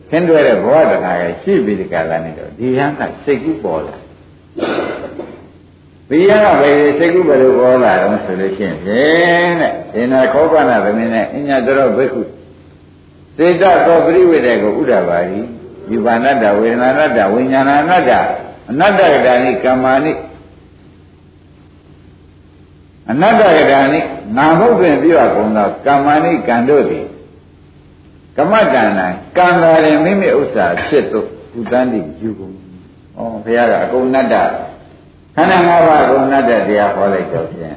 [0.10, 3.96] ခင်းတွဲတဲ့ဘဝတဏ္ဍာကရှိပြီးဒီကလာနေတော့ဒီဟန်ကစိတ်ကူးပေါ်လာ
[6.10, 12.22] ဘိယကဘယ်စိတ်ကူးဘယ်လိုပေါ်လာတော့ဆိုလို့ရှိရင်ဖြင့်တဲ့ဒေနာခောပနာသမင်းနဲ့အညာတော်ဘိက္ခု
[13.38, 15.42] စေတသောပရိဝေဒေကိုဥဒ္ဒပါရီ
[15.92, 18.12] ယူပါဏတ္တဝေဒနာဏတ္တဝိညာဏဏတ္တ
[18.70, 20.12] အနတ္တကတာနိကမ္မာနိ
[23.12, 24.00] အနတ္တကတာနိ
[24.38, 27.06] နာမဟုတ်ပင်ပြရကုန်သောကမ္မာနိကံတို့သည်
[28.38, 29.02] ကမ္မတဏ္ဍ
[29.38, 31.28] ကံသာရင်မိမိဥစ္စာဖြစ်သို့
[31.60, 32.54] ဥတန်းတိယူကုန်။
[33.18, 34.36] ဩဘုရားကအကုန်နတ္တ
[35.36, 37.76] ခန္ဓာ၅ပါးအကုန်နတ္တတရားဟောလိုက်တော့ဖြင့်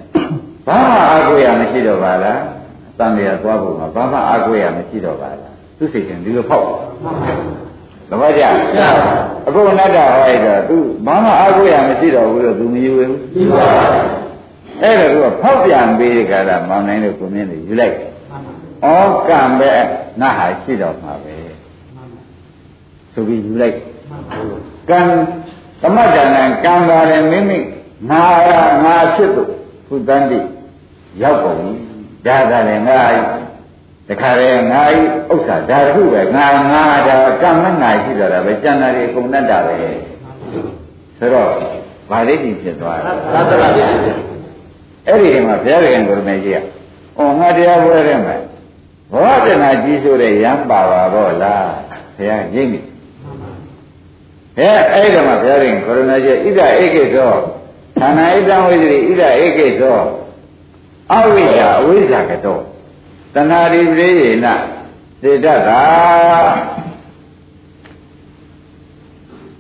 [0.67, 2.39] ဘာမှအာကိုရမရှိတော့ပါလား။
[2.99, 6.67] တန်တရားသွားဖို့မှာဘာမှအာကိုရမရှိတော့ပါလား။သူစိတ်ကဒီလိုဖောက်
[8.11, 8.43] သဘောကျ
[9.47, 14.05] အခုနတ္တဟောရတော့သူဘာမှအာကိုရမရှိတော့ဘူးလို့သူမယူဘူး။ယူပါဘူး။
[14.83, 18.11] အဲ့ဒါကဖောက်ပြန်ပေးတဲ့ခါကမောင်နိုင်လို့ကိုမင်းတွေယူလိုက်တယ်
[18.85, 18.89] ဩ
[19.29, 19.73] ကံပဲ
[20.21, 21.37] ငါဟာရှိတော့မှာပဲ
[23.13, 23.77] ဆိုပြီးယူလိုက်
[24.91, 25.01] ကံ
[25.83, 27.59] သမတ္တနာကံပါတယ်မိမိ
[28.11, 28.51] ငါရ
[28.85, 29.43] ငါဖြစ်သူ
[29.87, 30.39] ခုတန်တိ
[31.23, 31.73] ရောက်ကုန်ပြီ
[32.27, 33.01] ဒါကလည်းငါ
[34.09, 34.99] တခါလေငါဤ
[35.33, 39.75] ဥစ္စာဒါတခုပဲငါငါဒါကံမငါရှိတော့တာပဲကျန်တာတွေအကုန်တတ်တာပဲ
[41.19, 41.49] ဆိုတော့
[42.11, 44.30] ဗာလိတိဖြစ်သွားတယ်
[45.07, 48.37] အဲ့ဒီမှာဘုရားခင်ကိုရမေကြီးကဩငါတရားပွဲထဲမှာ
[49.13, 51.69] ဘောဓနာကြီးဆိုတဲ့ရံပါပါတော့လား
[52.17, 52.81] ဘုရားရိပ်မိ
[54.59, 57.33] အဲအဲ့ဒီမှာဘုရားရင်ကိုရဏကြီးဣဒဧကိသော
[57.99, 60.01] ဌာနဣဒံဝိသရိဣဒဧကိသော
[61.13, 62.63] အဝိဇ္ဇာအဝိဇ္ဇာကတော့
[63.35, 64.47] တဏှာရိပရိယေန
[65.21, 65.83] စေတတ်တာ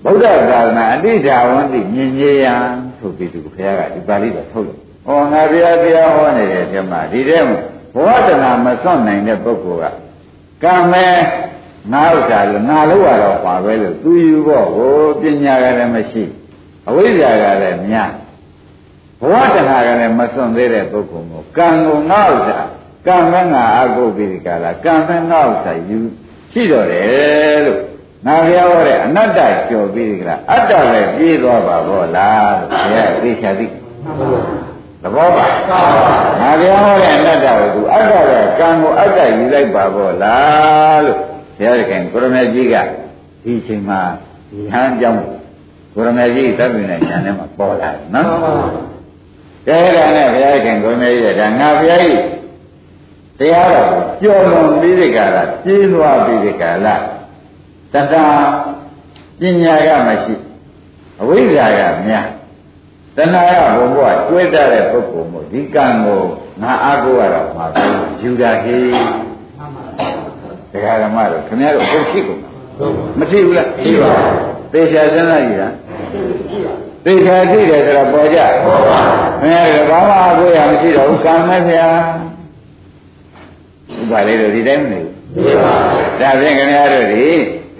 [0.04, 2.54] ဗုဒ္ဓသာသနာအတိဓာဝန္တိမြင်ကြီးယံ
[2.98, 7.58] ဆိုပြီးသူဘုရားကဒီပါဠိတော်ထုတ်လို့။ ဩငါဘုရားတရားဟောနေတဲ့ဓမ္မဒီထဲမှာ
[7.94, 9.94] ဘဝတနာမစွန့်နိုင်တဲ့ပုဂ္ဂိုလ်က
[10.64, 11.06] ကံမဲ
[11.92, 16.24] ငါဥစ္စာလို့ငါလို့ရတော့ပါပဲလို့သူယူဖို့ကိုပညာကလည်းမရှိ
[16.88, 18.10] အဝိဇ္ဇာကလည်းများ
[19.20, 22.58] ဘဝတနာကလည်းမစွန့်သေးတဲ့ပုဂ္ဂိုလ်ကိုကံကိုငါဥစ္စာ
[23.06, 25.98] ကံမဲငါအကုပိရိကလာကံမဲငါဥစ္စာယူ
[26.52, 27.80] ရှိတော့တယ်လို့
[28.26, 33.66] ငါပြောရတဲ့အနတ္တကျော်ပြီးကြလားအတ္တပဲပြေးသွားပါဘောလားလို့ဘုရားသိချာသိ
[35.02, 35.46] သဘောပါ
[36.40, 41.18] ငါပြောဟောတဲ့အနတ္တကိုသူအတ္တကကံကိုအတ္တယူလိုက်ပါဘောလားလို့
[41.58, 42.74] ဘုရားခင်ကိုရမေကြီးက
[43.44, 44.00] ဒီအချိန်မှာ
[44.50, 45.18] ဒီဟန်ကြောင့်
[45.94, 48.28] ကိုရမေကြီးသဗ္ဗညဉာဏ်နဲ့မှပေါ်လာတယ်နော်
[49.66, 52.20] ကဲဒါနဲ့ဘုရားခင်ကိုရမေကြီးကဒါငါဘုရားကြီး
[53.38, 56.94] တရားတော်ကိုကြော်လွန်ပြီးဒီကလာပြေးသွားပြီးဒီကလာ
[57.92, 58.14] တတ
[59.40, 60.34] ပညာကမရှိ
[61.20, 62.26] အဝိဇ္ဇာကများ
[63.16, 66.22] တဏှာရဘုံဘဝကျွဲတတ်တဲ့ပုဂ္ဂိုလ်မို့ဒီကံကို
[66.62, 67.84] ငါအားကိုးရတော့မှာပဲ
[68.22, 68.90] ယူတာဟေး
[70.72, 72.40] တရားဓမ္မတို့ခင်ဗျားတို့ဟုတ်ရှိကုန်
[73.18, 74.12] မသိဘူးလားသိပါ
[74.72, 75.68] သေချာစဉ်းစားကြည့်တာ
[77.04, 78.98] သေချာသိတယ်ဆိုတော့ပေါ်ကြပေါ်ပါ
[79.40, 81.88] ခင်ဗျားတို့ဘာမှအားကိုးရမရှိတော့ဘူးကံမဲ့ဗျာ
[84.00, 85.00] ဥပါလေတို့ဒီတိုင်းမနေ
[85.34, 85.74] ဘူးသိပါ
[86.20, 87.26] ဒါဖြင့်ခင်ဗျားတို့ဒီ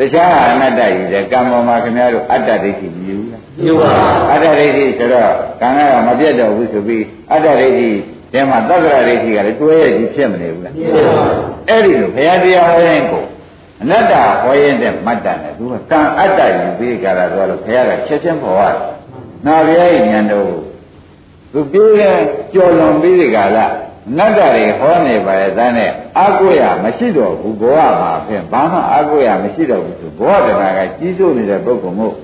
[0.00, 3.90] တခြားအနတ္တကြီးတဲ့ကံပေါ်မှာခင်ဗျားတို့အတ္တဒိဋ္ဌိမြည်ဘူးလားမြည်ပါ
[4.32, 7.88] အတ္တဒိဋ္ဌိဆိုတော့ကံကမပြတ်တော့ဘူးဆိုပြီးအတ္တဒိဋ္ဌိ
[8.32, 11.02] တဲမှာသက္ကရာဒိဋ္ဌိကလည်းတွဲရကြီးဖြစ်မနေဘူးလားမြည်ပါ
[11.68, 13.24] အဲ့ဒီလိုဘုရားတရားဟောရင်ကို
[13.82, 18.76] အနတ္တဟောရင်တဲ့မတ္တနဲ့သူကကံအတ္တယူပြီးကြတာဆိုတော့ဘုရားကချက်ချင်းပေါ်ရတယ်။
[19.46, 20.50] နာဘုရားရဲ့ဉာဏ်တော်
[21.52, 22.16] သူပြေးတဲ့
[22.52, 23.66] ကြော်လွန်ပြီးဒီကလာ
[24.16, 32.14] နတ်တွေဟောနေပါရဲ့သားနဲ့အာကိုရမရှိတော့ဘူးဘဝမှာဖြင့်ဘာမှအာကိုရမရှိတော့ဘူးဆိုဘဝတရားကကြီးစိုးနေတဲ့ပုဂ္ဂိုလ်မို့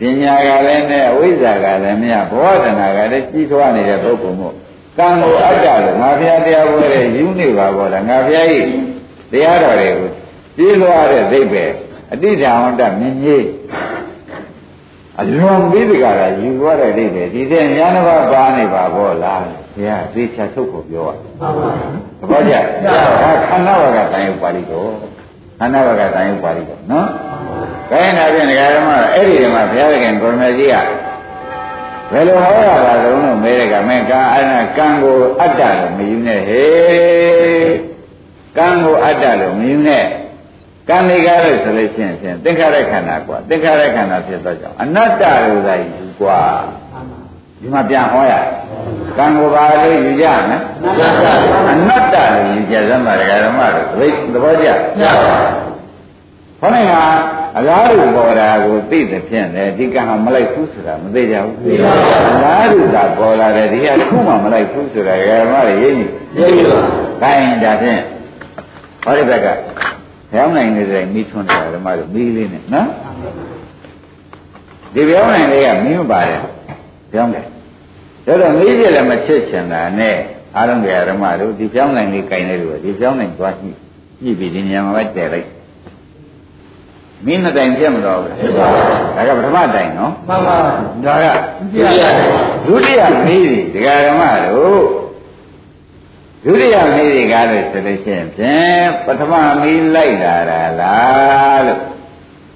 [0.00, 4.54] ပညာကလည်းနဲ့အဝိဇ္ဇာကလည်းမရဘဝတရားကလည်းကြီးထွားနေတဲ့ပုဂ္ဂိုလ်မို့
[4.98, 8.68] ကံကိုအတ္တလို့ငါဘုရားတရားပွဲတဲ့ယူနေပါဘောလားငါဘုရားကြီး
[9.32, 10.10] တရားတော်တွေကို
[10.56, 11.64] ကြီးလွားတဲ့သိပဲ
[12.12, 13.46] အတိဋ္ဌာဝတ္တမြင်ကြီး
[15.20, 21.10] အလွန်ပြီးဒီကရာယူသွားတဲ့အိဗယ်ဒီတဲ့ညာနဘာပါနေပါဘောလား ဘုရားသေချာထုတ်ကိုပြောရ
[22.20, 22.54] သဘောကျ
[22.86, 22.96] ဒါ
[23.48, 24.90] ခန္ဓာဝကတန်ရုပ်ပါဠိတော်
[25.58, 27.08] ခန္ဓာဝကတန်ရုပ်ပါဠိတော်နော်
[27.90, 30.76] ခိုင်းတာဖြင့်ဒကာဓမ္မအဲ့ဒီဓမ္မဘုရားခင်ကိုရမေကြီးက
[32.12, 37.72] ဘယ်လိုဟောရပါသလဲလို့မဲတဲ့ကမဲကံအနာကံကိုအတ္တလို့မယူနဲ့ဟေး
[38.58, 40.04] ကံကိုအတ္တလို့မယူနဲ့
[40.88, 46.40] ကံမိကားလို့ဆိုလို့ရှိရင်ဖြင့်သင်္ခါရခန္ဓာကွာသင်္ခါရခန္ဓာဖြစ်တော့ကြောင့်အနတ္တလို့သာယူကွာ
[47.60, 48.34] ဒီမှာပြန်ဟောရ
[49.18, 50.60] ကံကိုပါလို့ယူကြမယ်
[51.70, 53.86] အနတ္တလို့ယူကြသမှာဒကာဓမ္မတို့
[54.32, 54.66] သဘောကျ
[56.60, 56.92] ဟောနေက
[57.58, 66.06] အလားတူပေါ်တာကိုသိတဲ့ဖြင့်လေဒီကံဟာမလိုက်ဘူးဆိုတာမသိကြဘူးသိပါဘူးအလားတူသာပေါ်လာတယ်ဒီကတစ်ခုမှမလိုက်ဘူးဆိုတာဒကာဓမ္မတွေရိပ်နေ
[66.38, 66.80] ရိပ်ပါ
[67.22, 68.00] ခိုင်းဒါဖြင့်
[69.04, 69.46] ဟောဒီဘက်က
[70.32, 72.88] ပြောင်းနိုင်နေတဲ့မိထွန်းတယ်ဓမ္မတို့မီးလေးနဲ့နော်
[74.94, 76.40] ဒီပြောင်းနိုင်လေးကမင်းမပါတယ်
[77.12, 77.46] ပြောင်းတယ်
[78.26, 80.16] ဒါတော့မေးကြလည်းမဖြစ်ချင်တာနဲ့
[80.56, 83.70] အားလုံးကဓမ္မတို့ဒီပြောင်းနိုင်လေးကြိုင်နေလို့ဒီပြောင်းနိုင်သွားရှိ
[84.20, 85.48] ကြည့်ပြီးဒီနေရာမှာပဲတည်လိုက်
[87.24, 88.72] မင်းနှစ်တိုင်ဖြစ်မတော်ဘူးလား
[89.16, 90.56] ဒါကပထမတိုင်နော်မှန်ပါ
[91.04, 91.26] ဒါက
[91.72, 92.02] ဒုတိယ
[92.66, 94.84] ဒုတိယမေးပြီဒကာဓမ္မတို့
[96.44, 101.80] ဒုတိယမေးပြီကားလို့ဆိုလို့ရှိရင်ဖြင့်ပထမမေးလိုက်လာတာလားလို့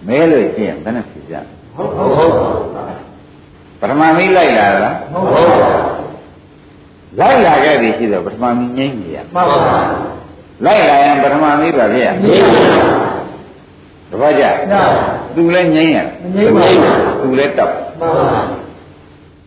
[0.06, 1.34] မဲလို့ရှိရင်ဘယ်နဲ့ဖြစ်ကြ
[1.74, 2.99] ဟုတ်ဟုတ်ဟုတ်
[3.80, 5.48] ပထမမေးလိုက်လာတာလားဟုတ်ဟုတ်
[7.20, 9.80] လိုက်လာခဲ့ပြီရှိတော့ပထမမေးငိမ့်နေရမှန်ပါ
[10.66, 12.60] လိုက်လာရင်ပထမမေးပါဗျာမင်းပါ
[14.10, 14.82] တပတ်ကြညာ
[15.34, 18.40] သူလည်းငိမ့်ရမငိမ့်ပါဘူးသူလည်းတောက်မှန်ပါ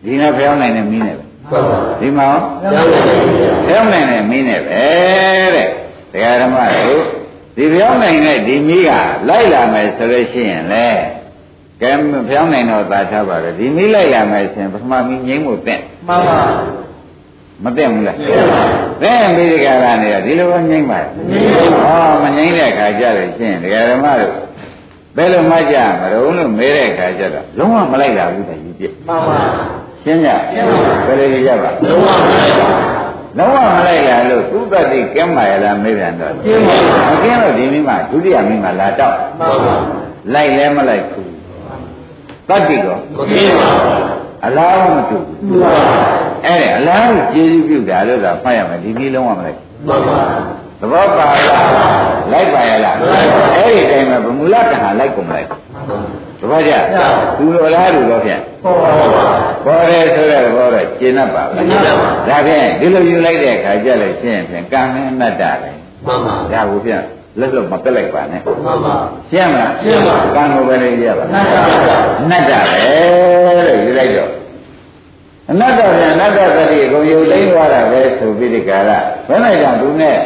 [0.04, 3.00] ဒီနဲ့ဖျောင်းနိုင်တဲ့မင်းနဲ့ပဲမှန်ပါဒီမှာရောကျောင်းနေ
[3.38, 4.84] တယ်ဖျောင်းနိုင်တဲ့မင်းနဲ့ပဲ
[5.54, 5.68] တဲ့
[6.12, 7.02] တရားဓမ္မတို့
[7.56, 8.92] ဒီဖျောင်းနိုင်တဲ့ဒီမီးက
[9.28, 10.86] လိုက်လာမယ်ဆိုလို့ရှိရင်လေ
[11.82, 11.90] ကဲ
[12.28, 16.38] ဖျောင်းနိုင်တော့သာထားပါလေဒီမီးလိုက်လာမယ်ဆိုရင်ပထမမီးငိမ့်ဖို့တဲ့မှန်ပါ
[17.64, 18.16] မတဲ့ဘူးလား
[19.02, 21.00] တဲ့မိဒီကရာနေတော့ဒီလိုပဲငိမ့်ပါ
[21.82, 24.32] ဟောမငိမ့်တဲ့ခါကြလို့ရှိရင်တရားဓမ္မတို့
[25.16, 29.38] ဘယ်လိုမှကြမလို့လို့မေးတဲ့ခါကျတော့လုံးဝမလိုက်လာဘူးတဲ့ကြီးပြမှန်ပါ
[30.02, 30.30] ရှင်းကြ
[31.06, 32.68] ဘယ်လိုကြည့်ရပါလုံးဝမလိုက်ပါ
[33.38, 36.76] လုံးဝမလိုက်ရလို့သူတတိကဲမှာရလားမေးပြန်တော့ကျင်းပါ
[37.08, 39.76] မကင်းတော့ဒီမိမဒုတိယမိမလာတော့မှန်ပါ
[40.34, 41.33] လိုက်လဲမလိုက်ဘူး
[42.48, 43.70] တတိကောမကင်းပါ
[44.46, 45.72] အလားမတူဘူးဘူးပါ
[46.46, 50.18] အဲ့ဒါအလားကိုကျေးဇူးပြုတာလို့သာဖတ်ရမယ်ဒီနည်းလုံးဝမလိုက်မှန်ပါ
[50.80, 51.68] သဘောပါလား
[52.32, 52.96] လိုက်ပါရလား
[53.56, 56.72] အဲ့ဒီတိုင်းမှာဗမူလတဟာလိုက်ကုန်မလိုက်သဘောကျ
[57.38, 59.06] သူလိုလားလူတော့ဖြင့်ဟုတ်ပါပါ
[59.64, 61.82] ပေါ်တယ်ဆိုတဲ့ဘောတော့ရှင်းတတ်ပါဘူး
[62.28, 65.70] ဒါဖြင့်ဒီလိုယူလိုက်တဲ့အခါကျလို့ရှင်းဖြင့်ကံနဲ့အနတ္တပဲ
[66.06, 67.02] မှန်ပါဒါကိုဖြင့်
[67.39, 68.95] လက်လွတ်မပက်လိုက်ပါနဲ့ မှန်ပါ
[69.31, 71.61] ရှင်းမလား ရှင်းပါ ကံကိုပဲလေးရပါ နတ်တာ
[72.21, 72.83] အနတ္တပဲ
[73.67, 74.31] လို့ယူလိုက်တော့
[75.51, 78.91] အနတ္တပြန်အနတ္တသတိကိုယူလိမ့်သွားတာပဲဆိုပြီးဒီကာလ
[79.27, 80.17] ဘယ်နဲ့ကြောင့်သူနဲ့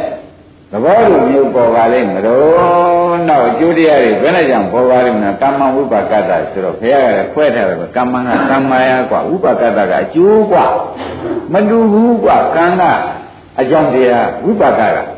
[0.71, 10.65] သဘောလိုမျိုးပေါ်ပါလိမ့်မလို့နောက်အကျိုးတရားတွေဘယ်နဲ့ကြောင့်ပေါ်ပါလိမ့်မလဲကမ္မဝိပါကတ္တဆိုတော့ဘုရားကလည်းခွဲထားတယ်ပဲကမ္မကကမ္မယာกว่าဝိပါကတ္တကအကျိုးกว่า
[11.53, 12.81] မတူဘူးกว่าကံက
[13.59, 15.16] အကြောင်းတရားဝိပါကက အကျိုးရ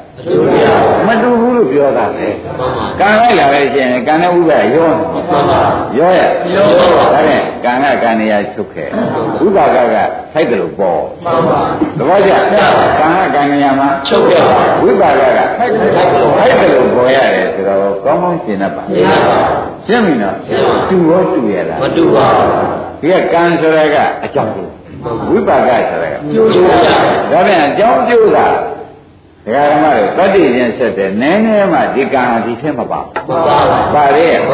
[1.06, 5.61] မတူဘူးလို့ပြောတာပဲမှန်ပါကံလိုက်လာလို့ရှိရင်ကံနဲ့ဥပ္ပရောမှန်ပါ
[5.98, 6.20] ရောရ
[6.54, 8.88] ရောပါဒါနဲ့ကံကကံနေရာချုပ်ခဲ့
[9.44, 9.96] ဥပ္ပါကက
[10.33, 11.61] ထိုက်တယ်လို့ပေါ်မှန်ပါ
[11.98, 19.38] သဘောကျကံကကံနေရာမှာချုပ်ခဲ့ပါဝိပါကကထိုက်တယ်ထိုက်တယ်ထိုက်တယ်လို့ပေါ်ရတယ်ဆိုတော့ကောင်းကောင်းရှင်းတတ်ပါရှင်းပါ
[19.87, 22.50] ရှင်းပြီနော်ရှင်းပါတူရောတူရလားမတူပါဘူး
[23.02, 24.70] ဒီကကံဆိုတာကအကြောင်းကျိုး
[25.28, 26.70] ဝိပါကဆိုတာကကျိုးကျိုးရ
[27.33, 28.38] ဒါပြန်အကြောင်းကျိုးက
[29.46, 34.53] ဒကာဓမ္မတွေတတ္တိချင်းဆက်တယ်နည်းနည်းမှဒီကံဟာဒီဖြစ်မပါဘူးမှန်ပါပါပါရဲ့ဟု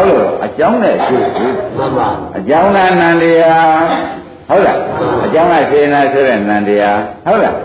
[0.00, 3.84] တ်လို့အကြောင်းနဲ့အကျိုးကိုမှန်ပါအကြောင်းကနန္တရား
[4.48, 4.78] ဟုတ်လား
[5.26, 7.56] အကြောင်းကစေနာဆိုတဲ့နန္တရားဟုတ်လား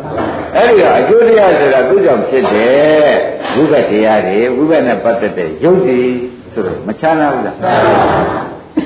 [0.55, 3.09] အဲ့ဒီတော့အကျိုးတရားဆိုတာသူ့ကြောင့်ဖြစ်တယ်
[3.55, 6.01] ဝိဘတ်တရားတွေဝိဘတ်နဲ့ပတ်သက်တဲ့ယုတ်တွေ
[6.53, 7.55] ဆိုတော့မချမ်းသာဘူးလား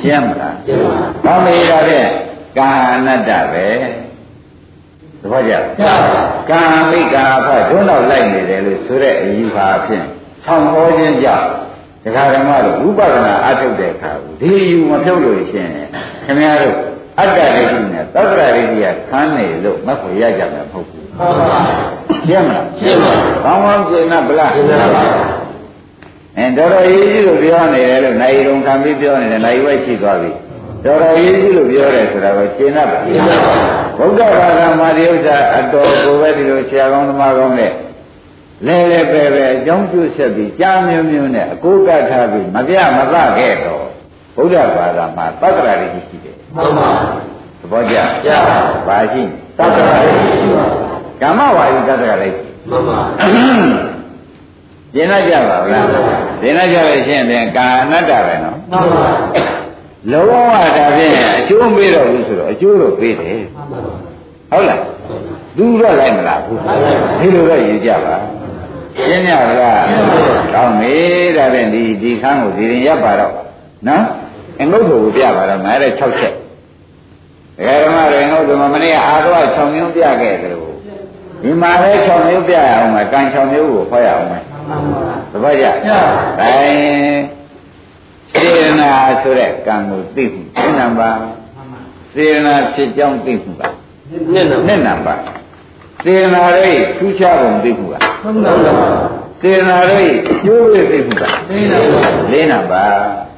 [0.02, 2.08] ရှင်းမလားရှင်းပါကောင်းပြီဒါဖြင့်
[2.58, 3.68] ကာအနတ္တပဲ
[5.22, 10.06] သဘောကျလားရပါကာမိကာဖဒုံတော့လိုက်နေတယ်လို့ဆိုတဲ့အယူပါဖြင့်
[10.46, 11.48] ဆောင်းဟောခြင်းကြောင့်
[12.04, 15.68] ဒကာဓမ္မတို့ဥပဒနာအထုတ်တဲ့အခါဒီအယူမဖြုတ်လို့ရှင်
[16.26, 16.76] ခင်ဗျားတို့
[17.20, 21.60] အတ္တရိတိနဲ့သတ္တရိတိကခန်းနေလို့မဖို့ရကြမှာမဟုတ်ဘူးမှန်ပါ
[22.28, 25.04] ရှင်းမလားရှင်းပါကောင်းကောင်းရှင်းနာဗလားရှင်းပါပါ
[26.38, 30.32] အဲတော်တော်ရေးကြီးလို့ပြောနေတယ်လို့နိုင်ရုံခံပြီးပြောနေတယ်နိုင်ဝဲရှိသွားပြီ
[30.86, 33.56] တော်တော်ရေးကြီးလို့ပြောတယ်ဆိုတာကိုရှင်းနာပါရှင်းပါပါ
[33.98, 37.72] ဘုဒ္ဓဘာသာမှာဒီဥစ္စာအတော်ကိုပဲဒီလိုဆရာကောင်းသမားကောင်းနဲ့
[38.68, 43.86] လဲလဲပဲပဲအကြောင်းကျိုးဆက်ပြီးကြားမျိုးမျိုးနဲ့အကိုကထားပြီးမပြမသခဲ့တော့
[44.36, 46.90] ဘုရားဘာသာမှာတတ္တရာရိရှိတယ်မှန်ပါ
[47.60, 47.96] သဘောကျ
[48.28, 49.24] ရပါပါရှိ
[49.58, 50.66] တတ်တာလေးရှိပါ
[51.22, 52.30] ကမ္မဝါယုတတ္တရာရိ
[52.70, 53.00] မှန်ပါ
[54.94, 55.86] ကျင်နာကြပါဗလား
[56.42, 59.08] ကျင်နာကြလို့ရှိရင်ပြန်ကာအနတ္တပဲနော်မှန်ပါ
[60.12, 60.32] လုံးဝ
[60.78, 63.80] ဒါဖြင့်အကျိုးမပေးတော့ဘူးဆိုတော့အကျိုးတော့ပေးတယ်မှန်ပါ
[64.52, 64.82] ဟုတ်လား
[65.58, 66.60] သူတော့လိုက်မလားဘူး
[67.20, 68.16] ဒီလိုတော့ယူကြပါ
[68.98, 69.84] ရှင်းရပါလား
[70.54, 70.96] ကောင်းပြီ
[71.38, 73.34] ဒါဖြင့်ဒီဒီခန်းကိုဒီရင်ရပ်ပါတော့
[73.88, 74.04] နော်
[74.62, 76.34] အငုတ်ကိုပြပါတော့မယ်တဲ့6ချက်
[77.58, 80.70] ဒကာဓမ္မတွေငုတ်ကမနေ့ကအာတော့6မျိုးပြခဲ့တယ်လို့
[81.44, 86.59] ဒီမှာလည်း6မျိုးပြရအောင်မယ်ကံ6မျိုးကိုဟောရအောင်မယ်မှန်ပါသဘောကျဒါရင်စေရနာ
[89.24, 91.12] ဆိုတဲ့ကံကိုသိမှုသိနံပါ
[92.14, 93.64] စေရနာဖြစ်ကြောင်းသိမှုက
[94.34, 95.16] နဲ့နော်နှစ်နံပါ
[96.04, 98.88] စေရနာရိထူးခြားပုံသိမှုကမှန်ပါပါ
[99.42, 100.06] စေရနာရိ
[100.44, 102.02] ကျိုးရသိမှုကသိနေပါ
[102.32, 102.84] လေးနံပါ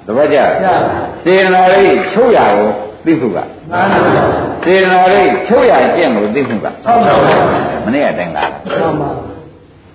[0.06, 0.76] သဘောကျရပါ
[1.24, 2.70] စေရနာရိချုပ်ရကို
[3.06, 3.82] သိမှုကမှန်ပါ
[4.16, 4.24] ဗျာ
[4.64, 7.38] စေတနာလေးချုပ်ရကျင့်လို့သိမှုကဟုတ်ပါဗျာ
[7.86, 9.10] မနေ့ကတိုင်ကမှန်ပါ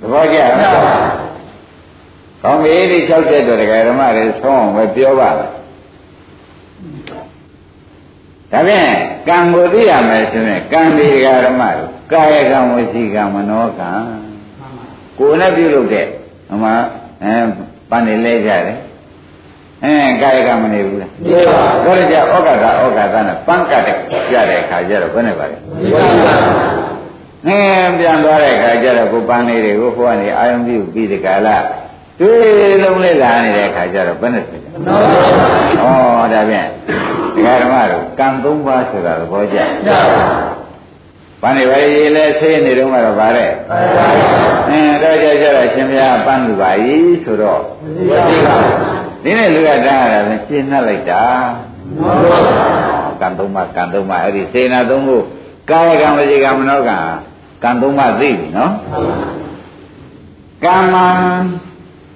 [0.01, 0.77] သဘောကျလား
[2.43, 5.49] ကောင်းပြီဒီ၆ချက်တော့တရားဓမ္မတွေဆုံးအောင်ပဲပြောပါမယ်
[8.53, 8.89] ဒါဖြင့်
[9.29, 13.91] ကံကိုသိရမယ်ဆိုရင်ကံဒီတရားဓမ္မတွေကာယကံဝစီကံမနောကံ
[15.19, 16.07] ကိုယ်နဲ့ပြုလုပ်တဲ့
[16.49, 16.75] ဟိုမှာ
[17.23, 17.35] အဲ
[17.91, 18.79] ပန်းနေလဲကြတယ်
[19.85, 23.97] အဲကာယကံမနေဘူးလားဒီပါဒါကြဩဃတာဩဃတာနဲ့ပန်းကတ်တဲ့
[24.31, 26.35] ကြတဲ့ခါကျတော့ဘယ်နဲ့ပါလဲဒီပါဗျာ
[27.47, 31.57] ငင်းပြန်သွားတဲ့ခါကျတော့ကိုပန်းလေးတွေကိုဟိုကနေအာယုံပြုပြီးဒီကလာ
[32.21, 36.69] တွေ့လုံးလေးလာနေတဲ့ခါကျတော့ဘယ်နဲ့ဖြစ်လဲမှန်ပါဗျာ ဩဒါဖြင့်
[37.35, 40.57] ဒကာဓမ္မတို့ကံ၃ပါးဆိုတာသဘောကျညပါ
[41.43, 44.07] ပန်းနေပါလေလဲဆေးနေတော့မှတော့ဗါတဲ့ပါဗျာ
[44.69, 46.71] အင်းတော့ကြကြတော့ရှင်ဘုရားပန်းလူပါ၏
[47.25, 47.61] ဆိုတော့
[47.97, 48.57] ဒီပါ
[49.23, 51.25] ဒီနေ့လူကတန်းရတာပဲရှင်းနှက်လိုက်တာ
[52.01, 52.67] မှန်ပါဗျာ
[53.21, 55.17] ကံသုံးပါးကံသုံးပါးအဲ့ဒီစေနာသုံးခု
[55.71, 56.99] ကာယကံဝစီကံမနောကံ
[57.63, 58.73] ကံသုံးပါးသိပြီနော်
[60.65, 61.07] ကံမံ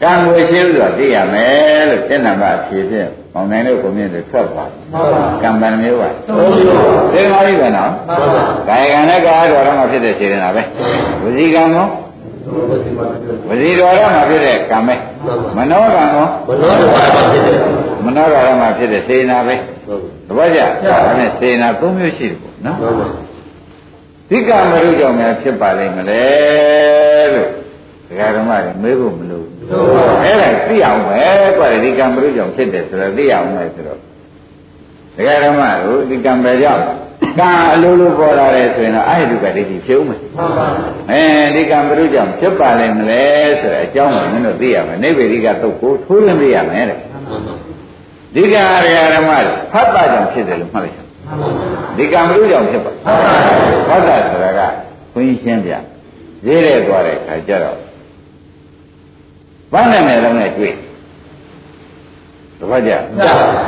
[0.02, 6.78] ကံကိုရှင်းလို့သိရမယ်လို့စိတ်နံပါတ်ဖြည့်ဖြင့်မောင်နိုင်တို့ကိုမြင်လို့ထွက်သွားမှန်ပါကံပန်မျိုးပါသုံးမျိုး
[7.12, 10.62] စေနာကြီးပဲနော်မှန်ပါကာယကံနဲ့ကာယတော်ရမှာဖြစ်တဲ့စေနာပဲ
[11.22, 11.86] ဝစီကံကော
[13.48, 14.94] ဝစီတော်ရမှာဖြစ်တဲ့ကံပဲ
[15.56, 17.58] မနောကံကောဘလို့ပါဖြစ်တယ်
[18.04, 19.54] မနောတော်ရမှာဖြစ်တဲ့စေနာပဲ
[20.28, 20.60] တပည့်ကြ
[20.90, 23.06] ဒါနဲ့စေနာ၃မျိုးရှိတယ်ပေါ့နော်မှန်ပါ
[24.30, 26.24] ဒီကမရုကြောင့်များဖြစ်ပါလိမ့်မလဲ
[27.34, 27.59] လို့
[28.10, 29.88] ဒကာဓမ္မတွေမေးဖို့မလိုဘူး
[30.22, 31.22] အဲ့ဒါသိအောင်ပဲ
[31.58, 33.98] ကွာဒီကံမရုကြောင့်ဖြစ်တယ်ဆိုတော့သိအောင်ပဲဆိုတော့
[35.16, 36.82] ဒကာဓမ္မတို့ဒီကံပဲကြောင့်
[37.38, 40.66] ကံအလိုလိုပေါ်လာတယ်ဆိုရင်တော့အဲ့ဒီကဒိဋ္ဌိဖြုံးမယ်မှန်ပါ
[41.10, 41.22] အဲ
[41.56, 43.22] ဒီကံမရုကြောင့်ဖြစ်ပါလိမ့်မလဲ
[43.60, 47.36] ဆိုတဲ့အကြောင်းကိုမင်းတို့သိရမယ်နိဗ္ဗေဒိကသုတ်ကိုထိုးရင်းသိရမယ်တဲ့မှန်ပါ
[48.34, 51.48] ဒီကံဒကာဓမ္မတွေဖတ်တာကြောင့်ဖြစ်တယ်လို့မှတ်လိုက်မှန်ပါ
[51.98, 52.92] ဒီကံမရုကြောင့်ဖြစ်ပါ
[53.88, 54.60] ဖတ်တာဆိုတာက
[55.12, 55.72] ခွင်းရှင်းပြ
[56.46, 57.78] ရေးတဲ့သွားတဲ့ခါကျတော့
[59.72, 60.74] ဘာနဲ့နဲ့လုံးနဲ့တွေ့
[62.58, 62.92] တပတ်ကြ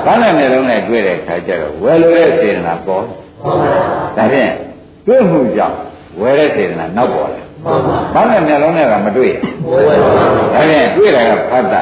[0.06, 4.52] ဘာနဲ့နဲ့လုံးနဲ့တွေ့တဲ့ခါကျတော့ဝယ်လို့တဲ့စေတနာပေါ်ဒါဖြင့်
[5.06, 5.76] တွေ့မှုကြောင့်
[6.20, 9.34] ဝယ်တဲ့စေတနာနောက်ပေါ်တယ်မှန်ပါဘာနဲ့နဲ့လုံးနဲ့ကမတွေ့ရ
[9.70, 11.80] ဘယ်လိုပါဒါဖြင့်တွေ့တာကဖတ်တာ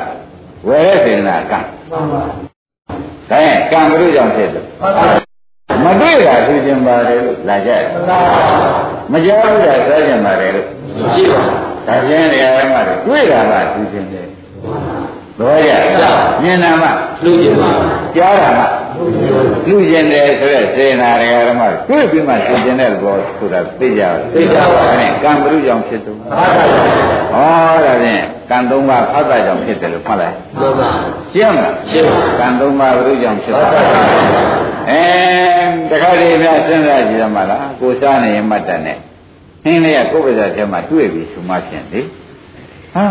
[0.69, 1.59] ဝယ်တဲ့စေတနာကံ
[1.91, 2.33] မှန်ပါဒါ
[3.29, 5.05] ဖြင့်ကံမရုကြောင့်ဖြစ်တယ်မှန်ပါ
[5.85, 7.83] မတွေ့တာသူကျင်ပါတယ်လို့လာကြတယ်
[9.13, 10.67] မကြောက်တာဆက်ကျင်ပါတယ်လို့
[11.15, 11.41] ရှိပါ
[11.87, 14.27] ဒါဖြင့်တရားဓမ္မတွေတွေ့တာကသူကျင်တယ်
[15.41, 15.71] ဘောရ
[16.43, 16.89] မြင်တာမှ
[17.25, 17.71] လူကြီးပါ
[18.17, 18.65] ကြားတာမှ
[19.69, 26.47] လူကျင်တယ်ဆိုတဲ့စေနာတရားဓမ္မတွေတွေ့ပြီးမှသူကျင်တဲ့ဘောဆိုတာသိကြတယ်သိကြပါဒါနဲ့ကံဘုရုကြောင့်ဖြစ်သူမှန်ပါ
[27.33, 30.91] ဟောဒါဖြင့်ကံသုံးပါးဖတ်တာကြောင့်ဖြစ်တယ်လို့မှတ်လိုက်မှန်ပါ
[31.33, 34.01] ရှင်းမလားရှင်းပါကံသုံးပါးဘုရုကြောင့်ဖြစ်တာမှန်ပါ
[34.91, 35.05] အဲ
[35.91, 38.99] တခါတည်းများစဉ်းစားကြည့်ရမှာလားကိုစားနေရင်မှတ်တယ်
[39.65, 42.01] နဲ့ဟင်းလေးကကိုယ့်ပါးစားထဲမှာတွေ့ပြီဆိုမှဖြင့်လေ
[42.95, 43.05] ဟာ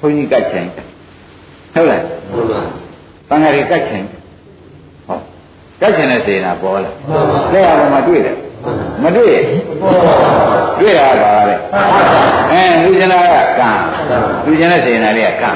[0.00, 0.66] ဘုန်းကြီးကတ်ချင်
[1.74, 2.60] ဟုတ်လားမှန်ပါ
[3.28, 4.02] တန်ဃာတွေကတ်ချင်
[5.06, 5.18] ဟော
[5.80, 8.36] ကတ်ချင်တဲ့စေနာပေါ်လာမှန်ပါလက်ရပေါ်မှာတွေ့တယ်
[9.02, 9.44] မတွေ့ရင်
[10.80, 11.54] တွေ့ရတာပါလေ
[12.52, 13.70] အဲလူကျင်တာကကံ
[14.44, 15.50] လူကျင်တဲ့စေနာလေးကကံ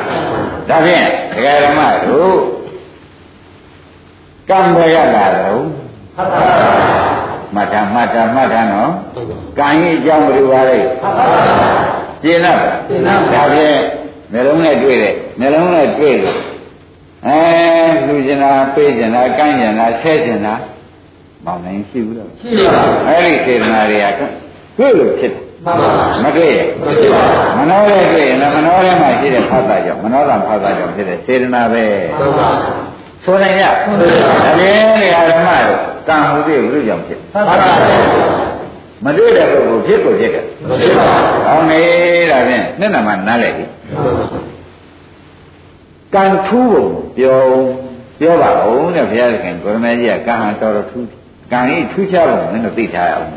[0.69, 2.39] ဒါဖြင့်ဒကာဓမ္မတို့
[4.51, 5.61] ကံပဲရလာတော့
[7.55, 8.91] မှတ်တာမှတ်တာမှတ်တာနော်
[9.59, 10.79] ကံကြီးအကြောင်းဘယ်လိုပါလဲ
[12.23, 13.79] ရှင်းတော့ဒါဖြင့်
[14.33, 16.37] နှလုံးနဲ့တွေ့တယ်နှလုံးနဲ့တွေ့တယ်
[17.27, 17.39] အဲ
[18.07, 20.55] လူကျင်တာပေးကျင်တာကန့်ကျင်တာဆဲကျင်တာ
[21.45, 24.21] မောင်နိုင်ရှိဘူးတော့ရှိပါအဲ့ဒီစေတနာတွေက
[24.79, 25.89] တွေ့လို့ဖြစ်တယ်မှန်ပါ
[26.25, 27.23] မတွေ့ရမရှိပါ
[27.59, 31.85] မနောရဲ့တွေ့ရင်လည်းမနောထဲမှာရှိတဲ့ဖတ်တာကြောင့်မနောတံဖတ်တာကြောင့်ဖြစ်တဲ့စေတနာပဲ
[32.19, 32.49] မှန်ပါ
[33.25, 33.97] ဆိုနိုင်ရဒါဖြင့်
[35.03, 35.79] နေရာဓမ္မတို့
[36.09, 37.55] ကံဟုသေးဘူးလို့ကြောင့်ဖြစ်မှန်ပါ
[39.05, 41.05] မတွေ့တဲ့ပုဂ္ဂိုလ်ဖြစ်ကိုဖြစ်တယ်မရှိပါ။
[41.47, 41.83] ဟောင်းနေ
[42.31, 43.65] တာဖြင့်နှစ်နာမှနားလိုက်ပြီ။
[46.15, 47.39] ကံထူးဖို့ပြော
[48.21, 51.05] ပြောပါဦးတဲ့ဘုရားခင်ကိုရမကြီးကကံဟာတော်တော်ထူး
[51.53, 53.29] ကံကြီးထူးခြားဖို့မင်းတို့သိထားရအောင်။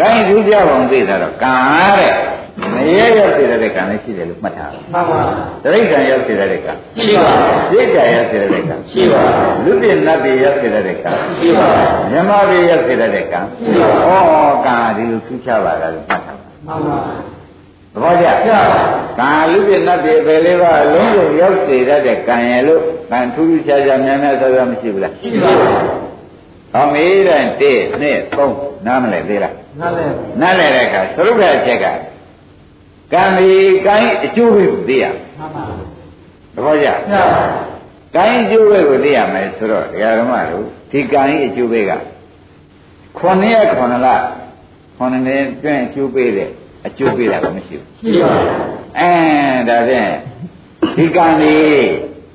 [0.00, 1.54] ကံကြီးထူးခြားဖို့သိတာတော့ကံ
[1.98, 2.12] တဲ့
[2.60, 2.62] မ
[2.98, 5.20] ရရောက်စေတဲ့ကံလည်းရှိတယ်လို့မှတ်ထားပါမှန်ပါ။
[5.62, 7.32] တိရစ္ဆာန်ရောက်စေတဲ့ကံရှိပါ
[7.70, 9.22] စိတ်ဓာတ်ရောက်စေတဲ့ကံရှိပါ
[9.64, 11.68] လူပြည့်နတ်ပြည့်ရောက်စေတဲ့ကံရှိပါ
[12.10, 16.98] မြမပြည့်ရောက်စေတဲ့ကံရှိပါဩကံဒီလိုထူးခြားပါလားလို့မှတ်ထားပါမှန်ပါ
[17.94, 18.26] သဘောကျ
[19.18, 25.52] ကာလူပြည့်နတ်ပြည့်ပဲလေးပါအလုံးစုံရောက်စေတတ်တဲ့ကံရလို့ကံထူးထူးခြားခြားများများဆောဆောမရှိဘူးလားရှိပါ
[26.72, 27.44] ဟောမေးတဲ့1
[28.02, 30.04] 2 3 နားမလဲသေးလားနားလဲ
[30.40, 31.86] နားလဲတဲ့အခါသရုပ်ကအချက်က
[33.12, 33.48] ကံဒီ
[33.86, 35.04] ကိုင်းအကျိုးပဲကိုသိရ
[35.38, 35.64] မှန်ပါ
[36.54, 37.42] သဘောကျညပါ
[38.16, 41.92] ကိုင်းအကျိုးပဲကိုသိရမယ်ဆိုတော့ဒကာဓမ္မတို့ဒီဒီကံဤအကျိုးပေးက
[43.18, 44.08] ခုနှစ်ရက်ခုနှစ်လ
[44.96, 46.50] ခုနှစ်နှစ်တွင်အကျိုးပေးတယ်
[46.86, 49.10] အကျိုးပေးတာကမရှိဘူးရှိပါဘူးအဲ
[49.68, 50.10] ဒါဖြင့်
[50.96, 51.54] ဒီကံဒီ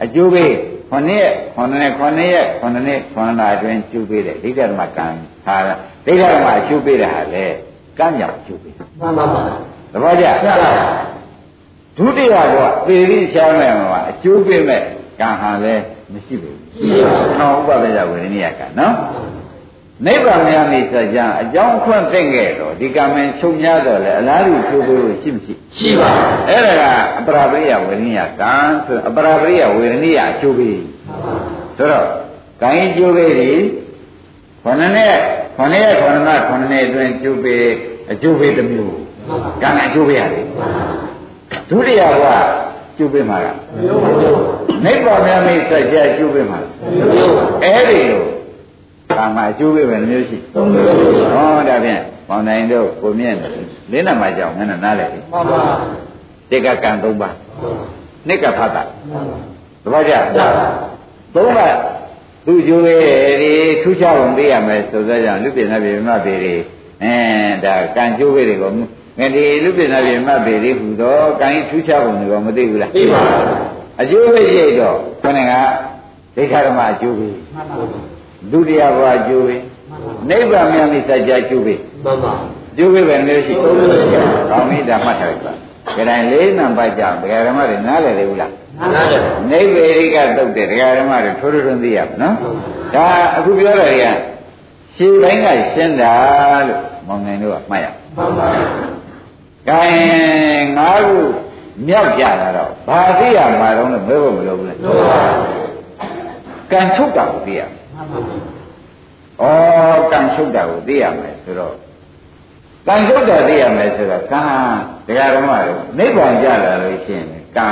[0.03, 0.53] အကျိုးပေး
[0.89, 5.07] ခုနှစ်ရက်ခုနှစ်နှစ်ခုနှစ်ရက်ခုနှစ်နှစ်ခုနှစ်လအတွင်းကျိုးပေးတယ်ဒိဋ္ဌဓမ္မကံ
[5.49, 5.57] ဟာ
[6.05, 7.45] ဒိဋ္ဌဓမ္မအကျိုးပေးတာဟာလေ
[7.99, 9.41] ကံကြောင့်အကျိုးပေးမှန်ပါပါ
[9.93, 10.71] သဘောကျရပါ
[11.97, 14.81] ဒုတိယကပေရိရှားမဲ့မှာအကျိုးပေးမဲ့
[15.19, 15.83] ကံဟာလည်း
[16.13, 18.93] မရှိဘူးရှိပါဘူး။နော်ဥပပယဝေဒနိယကနော်။
[20.05, 26.83] နိဗ္ဗာန်များနေစကြအကြောင်းအခွင့်သိခဲ့တော့ဒီကံမင်းချုပ်များတော့လေအလားတူကျိုးပေးလို့ရှိမရှိရှိပါဘူး။အဲ့ဒါက
[27.19, 28.53] အပရာပရိယဝေဒနိယကံ
[28.85, 30.79] ဆိုအပရာပရိယဝေဒနိယအကျိုးပေး
[31.77, 32.07] ဆိုတော့
[32.61, 33.51] ကံကြီးကျိုးပေးဒီ
[34.63, 35.15] ခொနနဲ့
[35.59, 37.63] ခொနရဲ့ခொနမခொနနဲ့အတွင်းကျိုးပေး
[38.11, 38.95] အကျိုးပေးတစ်မျိုး
[39.61, 40.45] ကံကအကျိုးပေးရတယ်
[41.69, 42.25] ဒုတိယက
[42.97, 43.47] ကျိုးပေးမှာက
[43.81, 44.39] မျိုးပါမျိုး
[44.85, 46.59] နိဗ္ဗာန်များမိတ်ဆက်ကြကျိုးပေးမှာ
[46.97, 47.33] မျိုး
[47.63, 48.21] အဲ့ဒီလို
[49.17, 50.85] ကာမအကျိုးပေးပဲနှမျိုးရှိသုံးမျိုး
[51.33, 53.35] ဟောဒါဖြင့်ပေါင်းတိုင်းတို့ကိုမြင့်
[53.91, 55.61] လင်းနမကြောင့်ငါနားလဲမှန်ပါ
[56.49, 57.35] တိကကံ၃ပါး
[58.27, 58.83] နှစ်ကဖတ်တာ
[59.83, 60.47] သဘောကျရပါ
[62.49, 62.99] သုံးပါးသူကျိုးပေး
[63.41, 66.53] ဒီထူးခြားပုံသိရမယ်ဆိုသောကြောင့်လူပြင်းနာပြေမပေတွေ
[67.03, 67.15] အဲ
[67.65, 68.71] ဒါကံကျိုးပေးတွေကို
[69.19, 73.21] ငါဒီလူပြင်းနာပြေမပေတွေဟူတော့ကံထူးခြားပုံတွေကမသိဘူးလားသိပါ
[74.01, 75.53] အကျိုးပေးကြိတ်တော့ခொနဲ့က
[76.35, 77.75] ဒိဋ္ဌဓမ္မအကျိုးပေးမှန်ပါ
[78.51, 79.61] ဒုတိယဘဝအကျိုးပေး
[80.29, 82.33] နိဗ္ဗာန်မြတ်မိစัจ जा အကျိုးပေးမှန်ပါ
[82.73, 85.53] အကျိုးပေးပဲမျိုးရှိသုံးမျိုးရှိပါကောင်းပြီဒါမှတ်ထားလိုက်ပါ
[85.95, 88.51] ကြတိုင်းလေးနံပါတ်ကြောင့်ဒကာဓမ္မတွေနားလည်လေဘူးလား
[88.93, 89.13] နားရ
[89.51, 92.35] နိဗ္ဗေရိကတုတ်တဲ့ဒကာဓမ္မတွေထိုးထိုးထွန်းသိရမယ်နော်
[92.95, 94.05] ဒါအခုပြောတာတွေက
[94.95, 96.13] ရှင်းတိုင်းကရှင်းတာ
[96.67, 98.47] လို့မောင်ငယ်တို့ကမှတ်ရမှန်ပါ
[99.69, 99.83] ကဲ
[100.77, 101.19] ငါးခု
[101.87, 105.21] မြောက်ကြတာတော့ဘာသိရမှာတော့လဲမဲဖို့မလိုဘူးလေလို့ပါ
[106.71, 108.19] ကံချုပ်တာကိုသိရမယ်မှန်ပါ
[109.97, 111.73] ဩကံချုပ်တာကိုသိရမယ်ဆိုတော့
[112.89, 114.43] ကံချုပ်တာသိရမယ်ဆိုတော့ကံ
[115.07, 117.27] တရားဓမ္မတို့နိဗ္ဗာန်ကြလာလို့ရှိရင်
[117.57, 117.69] ကံ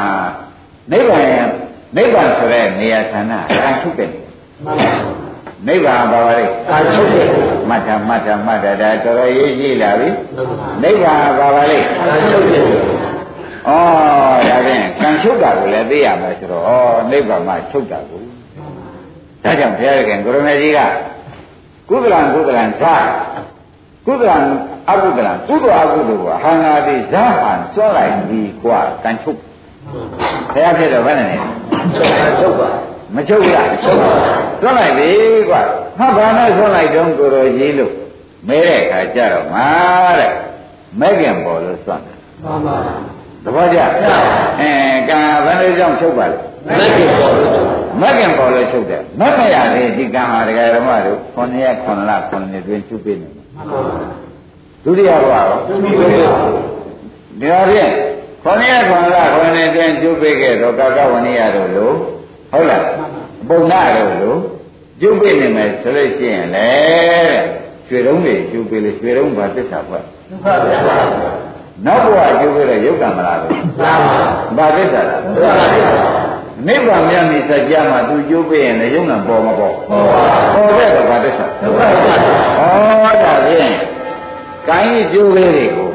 [0.92, 1.48] နိဗ္ဗာန်
[1.96, 5.18] နိဗ္ဗာန်ဆိုတဲ့နေရာဌာနကံချုပ်တဲ့နေရာမှန်ပါ
[5.68, 7.28] နိဗ္ဗာန်ဘာပါလဲအာချုပ်တယ်
[7.70, 12.72] မတ္ထမတ္ထမတ္ထဒါတော်တော်ရေးကြည့်လာပြီမှန်ပါနိဗ္ဗာန်ဘာပါလဲအာချုပ်တယ်ဩ
[13.68, 18.22] ဒါဖြင့်ကံချုပ်တာကိုလည်းသိရမယ်ဆိုတော့ဩနိဗ္ဗာန်မှာချုပ်တာကို
[19.44, 20.80] ဒါကြောင့်ဘုရားခင်ကိုရမေကြီးက
[21.90, 22.96] ကုသလံကုသလံသာ
[24.07, 24.37] ကုသလံ
[24.91, 29.39] အကုသလံကုသအကုသိုလ်ကအဟံငါတိဇာဟံစွန့်လိုက်ပြီกว่าကံချုပ်
[30.53, 31.39] ဘုရားဖြစ်တော့ဘယ်နဲ့လဲ
[32.41, 32.69] ချုပ်ပါ
[33.15, 34.11] မချုပ်ဘူးလားချုပ်ပါ
[34.61, 35.11] စွန့်လိုက်ပြီ
[35.49, 35.63] กว่า
[35.99, 37.93] ဟာဘာနဲ့စွန့်လိုက်တော့ကိုရောကြီးလို့
[38.49, 39.69] မဲတဲ့အခါကျတော့ငါ
[40.21, 40.33] တဲ့
[41.01, 42.77] မဲခင်ပေါ်လို့စွန့်တယ် မှန်ပါ
[43.45, 43.79] သဘောကျ
[44.61, 44.71] အဲ
[45.09, 47.51] ကံဘယ်လိုကြောင့်ချုပ်ပါလဲ မက်ကြီးပေါ်လို့
[48.01, 53.36] မက်ကင်ပေါ်လို့ချုပ်တယ်မက်မရလေဒီကံဟာဒကာဓမ္မတို့9ရက်9လ9နှစ်တွင်ချုပ်ပေးနေတယ် မှန်ပါ
[54.84, 57.92] ဒုတိယဘဝရောသူမိပဲဒါဖြင့်
[58.44, 61.96] 9ရက်9လ9နှစ်တွင်ချုပ်ပေးခဲ့တော့ကာကဝဏိယတို့လို့
[62.52, 62.84] ဟုတ်လား
[63.50, 64.40] ပုံနာတို့လို့
[65.02, 66.70] ချုပ်ပေးနေမယ်ဆိုလို့ရှိရင်လေ
[67.88, 70.98] ရွှေတုံးတွေချုပ်ပေးလို့ရွှေတုံးဘာသစ္စာဖွဲ့ဒုက္ခသစ္စာ
[71.86, 73.92] နောက်ဘဝချုပ်ပေးတော့ယုတ်ကံမလားလို့သာ
[74.58, 76.27] ပါဘာသစ္စာလဲဒုက္ခသစ္စာ
[76.66, 83.76] နိဗ္ဗာန်မြတ်မိစကြမှာသူကျိုးပေးရင်လည်းယုံနာပေါ်မပေါ်ဟောပါပေါ်တဲ့ကဘာသစ္စာဒုက္ခသစ္စာဩဒါဖြင့်
[84.70, 85.90] ကိုင်းကျိုးပေးတွေကို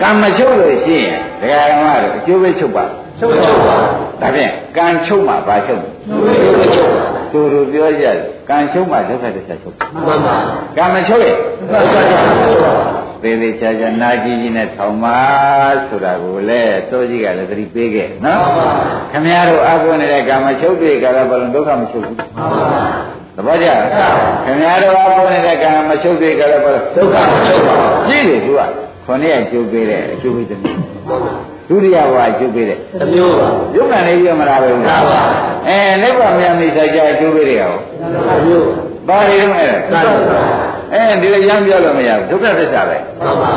[0.00, 2.84] ကံမချုပ်လို့ရှိရင်ဒကာဓမ္မတို့အကျိုးပေးချုပ်ပါ
[3.18, 3.76] ချုပ်ချုပ်ပါ
[4.20, 8.16] ဒါဖြင့်ကံချုပ်မှာဘာချုပ်သူမိပဲချုပ်ပါသူတို့ပြောကြတယ်
[8.48, 9.74] ကံချုပ်မှာဒုက္ခသစ္စာချုပ်
[10.06, 10.36] မှန်ပါ
[10.76, 11.36] ကံမချုပ်ရင်
[11.72, 12.72] ဒုက္ခသစ္စာချုပ်ပါ
[13.22, 15.18] သေးသေးချာချာနာကြည့်ကြည့်နဲ့ထောင်ပါ
[15.88, 18.68] ဆိုတာကိုလည်းစောကြီးကလည်းသတိပေးခဲ့နော်မှန်ပါ
[19.12, 22.48] ခမည်းတော်အကုနေတဲ့ကာမချုပ်တွေကာလဘလုံးဒုက္ခမချုပ်ဘူးမှန်ပါ
[23.36, 24.14] သဘောကျလား
[24.44, 27.76] ခင်ဗျားတို့အကုနေတဲ့ကာမချုပ်တွေကာလဘလုံးဒုက္ခမချုပ်ပါ
[28.08, 28.60] ကြည့်လေသူက
[29.04, 30.58] ခေါင်းရဲ့ကျုပ်ပေးတဲ့အကျုပ်ပေးတယ်
[31.68, 35.02] ဒုတိယဘဝကျုပ်ပေးတဲ့တမျိုးပါယုံနာနေပြမလားပဲဟုတ်လား
[35.68, 37.78] အဲနိဗ္ဗာန်မြတ်မိတ်ဆိုင်ကြအကျုပ်ပေးတယ်ဟော
[38.28, 38.68] တမျိုး
[39.08, 40.40] ဘာတွေတော့လဲသာသစ္စာ
[40.92, 43.52] အဲဒီလိုရမ်းပြောလို့မရဘူးဒုက္ခသစ္စာပဲမှန်ပါ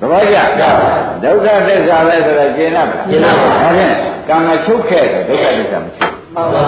[0.00, 0.36] သဘောကျ
[1.24, 3.94] ဒုက္ခသစ္စာပဲဆိုတော့ကျင်납ပါကျင့်납ပါဒါဖြင့်
[4.28, 6.64] ကာမချုပ်ခဲ့တယ်ဒုက္ခသစ္စာမချုပ်မှန်ပါ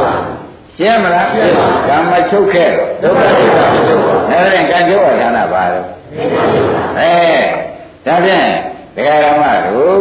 [0.76, 5.86] ရှင်းမလားရှင်းပါကာမချုပ်ခဲ့တော့ဒုက္ခသစ္စာမချုပ်ပါဒါဖြင့်ကံချုပ်ရဌာနပါတော့
[6.98, 7.12] အဲ
[8.06, 8.46] ဒါဖြင့်
[8.96, 9.98] ဒကာရမတို့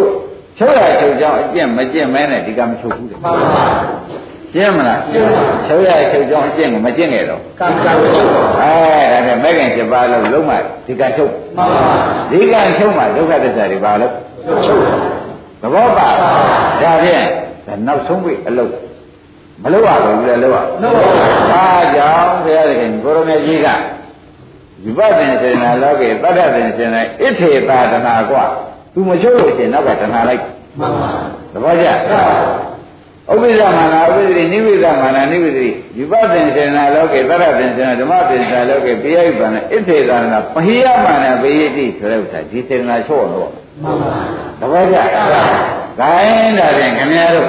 [0.57, 3.66] ချုပ်ရချုပ်ကြောင်းအကျင့်မကျင့်မဲနဲ့ဒီကမချုပ်ဘူးတဲ့မှန်ပါ
[4.55, 10.55] ရှင်းမလား ရှင်းပါ ချုပ်ရချုပ်ကြောင်းအကျင့်ကိုမကျင့်ခဲ့တော့ ကံကံမချုပ်ပါ အဲဒါဖြင့်မဲခင်7ပါးလုံးလုံးမှ
[10.87, 11.83] ဒီကချုပ် မှန်ပါ
[12.31, 14.12] ဒီကချုပ်မှဒုက္ခသစ္စာတွေပါလို့
[14.66, 14.95] ချုပ်ပါ
[15.62, 16.07] သဘောပါ
[16.83, 17.24] ဒါဖြင့်
[17.66, 18.72] ဒါနောက်ဆုံးပြီအလုပ်
[19.62, 20.57] မလို့ရဘူးလေလို့ရ
[21.51, 23.68] ဘာကြောင့်ဘုရားသခင်ကိုရမေကြီးက
[24.99, 28.45] ဝိပဿနာစေနာလောကေတတ္တသင်စေနာဣထေပါဒနာกว่า
[28.95, 30.43] သူမချုပ်လို့ရှင်နောက်ကတဏှာလိုက်
[30.78, 31.11] မှန်ပါ
[31.53, 31.87] သဘောကျ
[33.32, 35.67] ဥပ္ပိသမာနာဥပ္ပဒိနိဝိသမာနာနိဝိတိ
[35.97, 43.49] ဝိပဿနာစေနာလောကေတတ္တသင်စေနာဓမ္မသင်္စာလောကေပိယိပန္နဣထေသာနာပဟိယမာနာပိယတိဆိုတဲ့ဥစ္စာဒီစေနာချော့တော့
[43.84, 44.17] မှန်ပါ
[44.59, 44.97] သဘောကျ။
[45.99, 47.47] ဒါရင်ဒါဖြင့်ခင်ဗျားတို့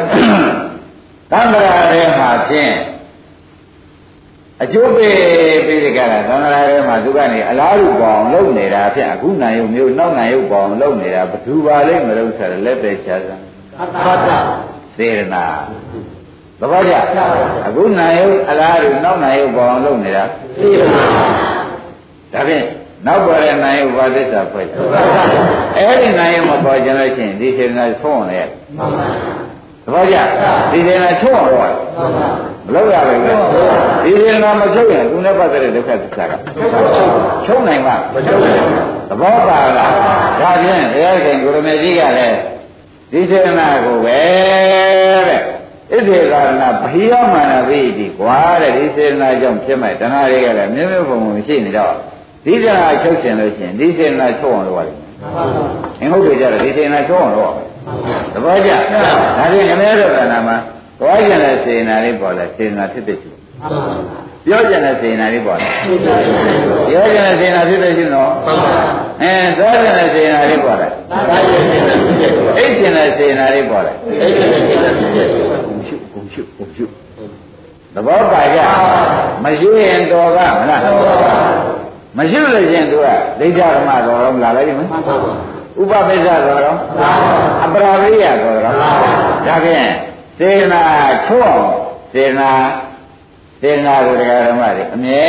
[1.30, 2.74] သံဃာထဲမှာဖြင့်
[4.62, 5.14] အကျိုးပေး
[5.66, 6.36] ပြီးဒီကရသံဃာ
[6.70, 13.34] ထဲမှာသူကနေအလားတူပေါအောင်လုပ်နေတာဖြင့်အခုနိုင်ရုံမျိုးနောက်နိုင်ရုံပေါအောင်လုပ်နေတာဘသူပါလိမ့်မလို့ဆိုရလက်သက်ချာစံ
[13.80, 15.44] အတ္တတ စေရနာ
[16.60, 16.94] သဘောကျ
[17.66, 20.24] အခုနိုင်ရုံအလားတူနောက်နိုင်ရုံပေါအောင်လုပ်နေတာ
[20.56, 21.04] သိရမှာ
[22.32, 22.64] ဒါဖြင့်
[23.06, 24.66] နောက်ပေါ်တဲ့နိုင်ရုံဘာသစ္စာဖွဲ့
[25.76, 28.40] အဲ့ဒီနိုင်ရုံမပေါ်ကြလို့ရှိရင်ဒီစေရနာဆုံးအောင်လေ
[28.76, 29.06] မှန်ပါ
[29.84, 30.16] သဘောကျ
[30.72, 32.28] ဒီစေနာချုပ်အောင်တော့မှန်ပါ
[32.66, 33.34] မလုပ်ရဘူးလေ
[34.04, 36.32] ဒီစေနာမချုပ်ရင်သူနဲ့ပတ်သက်တဲ့ဒုက္ခသစ္စာက
[37.46, 39.92] ချုပ်နိုင်မှာမချုပ်နိုင်ဘူးသဘောပါလား
[40.40, 42.38] ဒါဖြင့်ဘုရားရှင်ကိုရမေကြီးကလည်း
[43.16, 44.20] ဒီစေနာကိုပဲ
[45.28, 45.40] တဲ့
[45.90, 51.94] ဣသေသာရဏဘိယမာနဝိတိကွာတဲ့ဒီစေနာကြောင့်ဖြစ်မဲ့တဏှာတွေကလည်းမြဲမြဲပုံပုံရှိနေတော့
[52.44, 55.44] ဒီတဏှာချုပ်ခြင်းလို့ရှိရင်ဒီစေနာချုပ်အောင်လုပ်ရတယ်မှန်ပါ
[56.00, 57.66] အင်္ဂုတ္တကြတော့ဒီစေနာချုပ်အောင်လုပ်ရမယ်
[58.32, 60.56] သဘောကျဒါဖြင့်ခမဲတော်ကနာမှာ
[61.00, 68.54] သွားကျင်တဲ့စေနာလေးပေါ်လာစေနာဖြစ်ဖြစ်ရှိမှန် ပါပြောကျင်တဲ့စေနာလေးပေါ်လာသိကြတယ်မှန်ပြောကျင်တဲ့စေနာဖြစ်ဖြစ်ရှိနော်ပါ
[69.22, 75.26] အဲသွားကျင်တဲ့စေနာလေးပေါ်လာဒါကြည့်နေတယ်ဖြစ်တယ်အိတ်ကျင်တဲ့စေနာလေးပေါ်လာအဲ့ဒီနဲ့ဖြစ်တယ်ဖြစ်တယ်
[75.64, 76.84] ဘုံရှုဘုံရှုဘုံရှု
[77.94, 78.58] သဘောပါကြ
[79.44, 80.80] မရှိရင်တော်ကမလား
[82.18, 83.06] မရှိလို့ရှိရင်သူက
[83.40, 85.14] ဒိဋ္ဌဓမ္မတော်တော်လာလိုက်ပြီမမှန်ပါ
[85.80, 86.78] ဥပပိစ္ဆတော်တော်
[87.62, 88.74] အပရာဝိယတော်တော်
[89.46, 89.88] ဒါဖြင့်
[90.38, 90.82] စေနာ
[91.26, 91.56] ချော့
[92.12, 92.50] စေနာ
[93.60, 95.24] စေနာကိုတရားဓမ္မတွေအမြဲ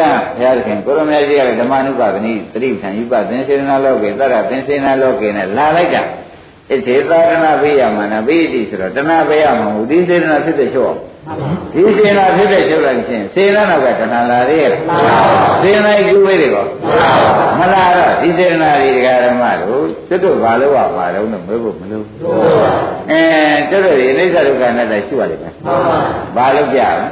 [0.00, 11.09] တမ်းဘုရားသခင်ကိုရမေကြီးကလည်းဓမ္မနုပါဒနိသတိပ္ပံယူပသင်္စေနာလောကေတရသင်္စေနာလောကေနဲ့လာလိုက်တာဣသေသာရဏဘိယမနာဘိတိဆိုတော့တဏှဘိယမဟုတ်ဒီစေနာဖြစ်တဲ့ချော့မှန်ပါ
[11.72, 14.68] ဒီစေနာဖြစ်တဲ့ချုပ်လိုက်ခြင်းစေနာနောက်ကတဏှာလာရဲ့
[15.62, 16.66] စေနာကျူးဝေးတွေကော
[17.58, 22.04] မလာတော့ဒီစေနာတွေဒကာဓမ္မတို့ကျွတ်တို့ဘာလို့ရမှာတော့လို့မေးဖို့မလို့
[23.10, 23.20] အဲ
[23.70, 25.54] ကျွတ်တို့ဒီအိဋ္ဌဒုက္ခနဲ့လည်းရှိပါလိမ့်မယ်
[26.36, 27.06] ဘာလို့ကြလဲ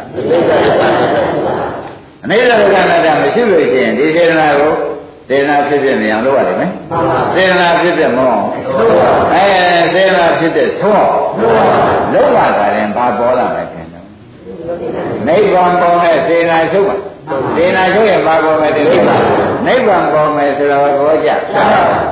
[2.24, 4.74] အနိစ္စဒုက္ခနဲ့မရှိလို့ရှိရင်ဒီစေနာကို
[5.28, 6.70] စေနာဖြစ်ဖြစ်နေအောင်လုပ်ရလိမ့်မယ်
[7.34, 8.42] စေနာဖြစ်ဖြစ်မဟုတ်
[9.34, 9.44] အဲ
[9.94, 11.08] စေနာဖြစ်တဲ့သုံး
[12.12, 13.77] လုံးဝတာရင်ဘာပေါ်လာမလဲခင်ဗျာ
[15.28, 16.96] နိဗ္ဗာန်ပေါ်မဲ့စေနာချုပ်ပါ
[17.56, 21.30] စေနာချုပ်ရင်ဘာပေါ်မဲ့တည်းနိဗ္ဗာန်ပေါ်မဲ့ဆိုတော့ဘောကြ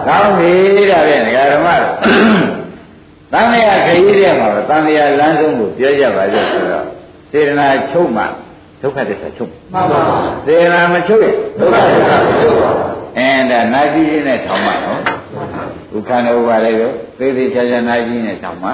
[0.06, 0.52] ကောင်းပြီ
[0.90, 1.92] ဒါဖြင့်ဒကာဓမ္မတို့
[3.32, 6.84] တန်မြာခရီးတဲ့မှာတန်မြာလမ်းဆုံးကိုပြောကြပါစို့ဆိုတော့
[7.30, 8.24] စေနာချုပ်မှ
[8.82, 10.00] ဒုက္ခသစ္စာချုပ်မှန်ပါ
[10.46, 12.10] စေနာမချုပ်ရင်ဒုက္ခဒုက္ခ
[12.40, 12.70] ချုပ်ပါ
[13.18, 15.00] အင်းဒါနာကြီးကြီးနဲ့ထောင်မှနော်
[15.92, 18.70] ဒုက္ခနဲ့ဥပါလေကိုသေသေးချာချာနာကြီးနဲ့ထောင်မှ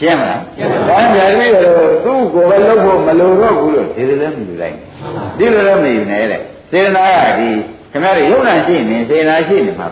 [0.00, 0.40] ရှင်းမလား
[0.88, 4.76] ဒါကြပြီးတော့သူ့ကိုယ်ပဲလုပ်ဖို့မလိုတော့ဘူးလို့ဒီလိုလည်းမယူလိုက်
[5.38, 6.40] ဒီလိုလည်းမယူနဲ့တဲ့
[6.70, 7.50] စေနာကဒီ
[7.92, 9.88] ခင်ဗျားတို့ယုံနာရှိနေစေနာရှိနေမှာ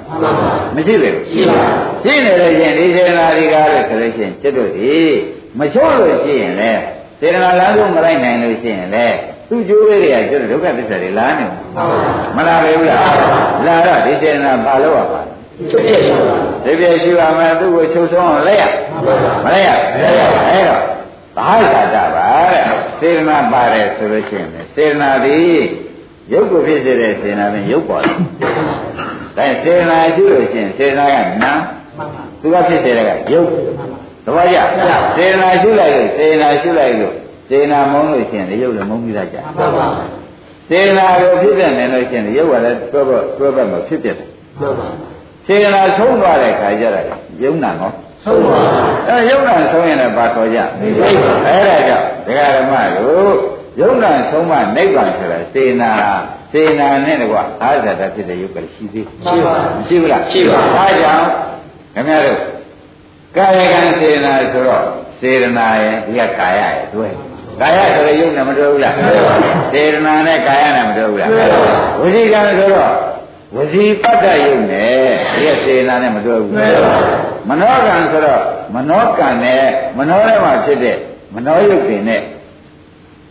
[0.74, 4.96] မရှိလေဘူးရှိနေလို့ရှိရင်ဒီစေနာတွေကလည်းဆိုလို့ရှိရင်ကျွတ်တို့ဒီ
[5.59, 6.70] မချိုးလို့ရှိရင်လေ
[7.20, 9.07] စေနာလမ်းဆုံးမလိုက်နိုင်လို့ရှိရင်လေ
[9.48, 11.44] သူ့ကျိုးလေးတွေကကျွတ်ဒုက္ခသစ္စာတွေလာနေ
[12.36, 13.14] မလားပဲဘူးလား
[13.66, 15.36] လာတော့ဒီစေနာဘာလို့ရပါလဲချုပ်ပြရပါ
[16.64, 18.62] ဒီပြည့်ရှိပါမယ်သူ့ကိုချုပ်ဆုံးအောင်လက်ရ
[19.44, 20.32] မလက်ရအဲ့တော့
[21.36, 22.64] ဘာသာတာပါတဲ့
[22.98, 25.61] စေရနာပါတယ်ဆိုလို့ရှိရင်စေရနာသည်
[26.32, 28.16] ရုပ်ကိုဖြစ်စေတဲ့စေရနာဖြင့်ရုပ်ပေါ်တယ်
[29.36, 31.52] ဒါစေရနာရှိလို့ရှိရင်စေရနာကနာ
[32.40, 33.48] သူကဖြစ်စေတဲ့ကရုပ်
[34.24, 34.59] သဘောကျ
[35.16, 37.14] စေရနာရှိလိုက်လို့စေရနာရှိလိုက်လို့
[37.48, 39.86] စေရနာမုန်းလို့ရှိရင်ရုပ်လည်းမုန်းပြီးသားကြမှန်ပါ
[40.68, 45.16] စေရနာကိုဖြစ်တဲ့နေလို့ရှိရင်ရုပ်ကလည်းတွဲဘတွဲဘမဖြစ်တဲ့မှန်ပါ
[45.47, 47.05] စေနာဆုံးသွားတဲ့ခါကျတော့
[47.42, 47.94] ယုံနာနော်
[48.24, 48.61] ဆုံးပါ
[49.09, 50.92] အဲယုံနာဆုံးရင်လည်းဘာခေါ်ကြအဲ့
[51.68, 53.30] ဒါကြောင့်ဒကာဓမ္မတို့
[53.80, 55.92] ယုံနာဆုံးမှနိဗ္ဗာန်ဆိုတာစေနာ
[56.53, 61.26] စေနာနဲ့တကွာအာဇာတဖြစ်တဲ့ယုတ်ကရှိသေးရှိပါမရှိဘူးလားရှိပါဒါကြောင့်
[61.94, 62.38] ခင်ဗျားတို့
[63.36, 64.84] ကာယကံစေနာဆိုတော့
[65.18, 67.09] စေရနာရဲ့ဒီကကာယရဲ့တွဲ
[67.61, 68.94] ကာယဆိုတဲ့ယုံနဲ့မတွဲဘူးလား
[69.72, 71.30] စေရနာနဲ့ကာယနဲ့မတွဲဘူးလား
[72.01, 72.92] ဝစီကံဆိုတော့
[73.55, 76.53] ဝစီပတ္တယုံနဲ့ဒီကစေနာနဲ့မတွဲဘူး
[77.49, 78.42] မနောကံဆိုတော့
[78.74, 79.62] မနောကံနဲ့
[79.99, 80.97] မနောထဲမှာဖြစ်တဲ့
[81.34, 82.20] မနောယုတ်တွေနဲ့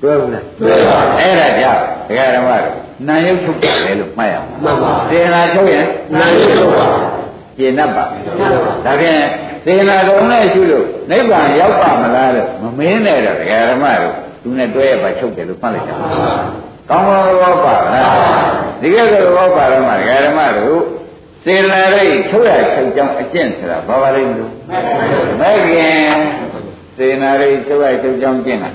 [0.01, 2.76] တွဲဘူးလားတွဲပါအဲ့ဒါကြောင့်ဒကာဓမ္မတို့
[3.07, 6.86] နာယုတ်ချုပ်တယ်လို့မှတ်ရအောင်မှန်ပါစေနာချုပ်ရင်နာရီချုပ်ပါ
[7.57, 9.22] ကျင့်တတ်ပါမှန်ပါဒါဖြင့်
[9.66, 15.95] စေနာတော်နဲ့ရှုလို့နိဗ္ဗာန်ရောက်ပါမလားလို့မမင်းနဲ့တော့ဒကာဓမ္မတို့သူနဲ့တွဲရပါချုပ်တယ်လို့မှတ်လိုက်တာ
[16.90, 18.12] ကောင်းကောင်းရောပါလား
[18.82, 20.80] ဒီကဲတော့ရောပါတော့မှဒကာဓမ္မတို့
[21.44, 24.52] စေနာရိတ်ချုပ်ရချုပ်ကြောင်းအကျင့်ဆိုတာဘာပါလိမ့်မလို့
[25.40, 26.18] မဲ့ခင်
[26.98, 28.70] စေနာရိတ်ချုပ်ရချုပ်ကြောင်းကျင့်တာ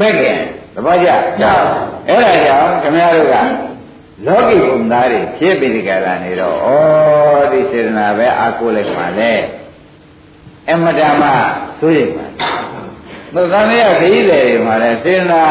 [0.00, 0.36] မဲ့ခင်
[0.74, 3.34] သဘောကျအဲ့ဒါကြောင့်ခင်ဗျားတို့က
[4.26, 6.68] လောကီဘုံသားတွေဖြစ်ပြီးဒီကလာနေတော့ဩ
[7.52, 9.32] ဒီစေတနာပဲအာကိုလိုက်ပါလေ
[10.70, 11.22] အမတမ
[11.78, 12.26] ဆိုရင်ပါ
[13.34, 15.42] သုသမေယခရီးတယ်တွေမှာလဲစေတနာ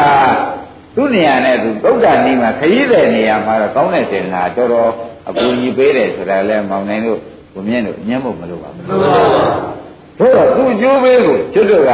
[0.98, 4.90] သူ့နေရာနဲ့သူသုဒ္ဓနီးမှာခရီးတယ်နေရာမှာတော့ကောင်းတဲ့စေတနာတော်တော်
[5.28, 7.18] အပူကြီးပေးတယ်ဆိုတာလဲမောင်နိုင်တို့
[7.52, 9.00] ကိုမြင့်တို့ညံ့ဖို့မလိုပါဘူးတို့
[10.36, 11.92] တော့သူ့ကျိုးပေးကိုကျွတ်တို့က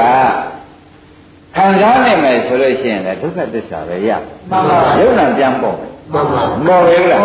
[1.57, 4.11] ခံစားနိုင်မယ်ဆိုလို့ရှိရင်လည်းဒုက္ခသစ္စာပဲရ
[4.51, 5.77] မှန်ပါယုံနာပြန်ပေါ့
[6.13, 7.21] မှန်ပါမော်ပဲလား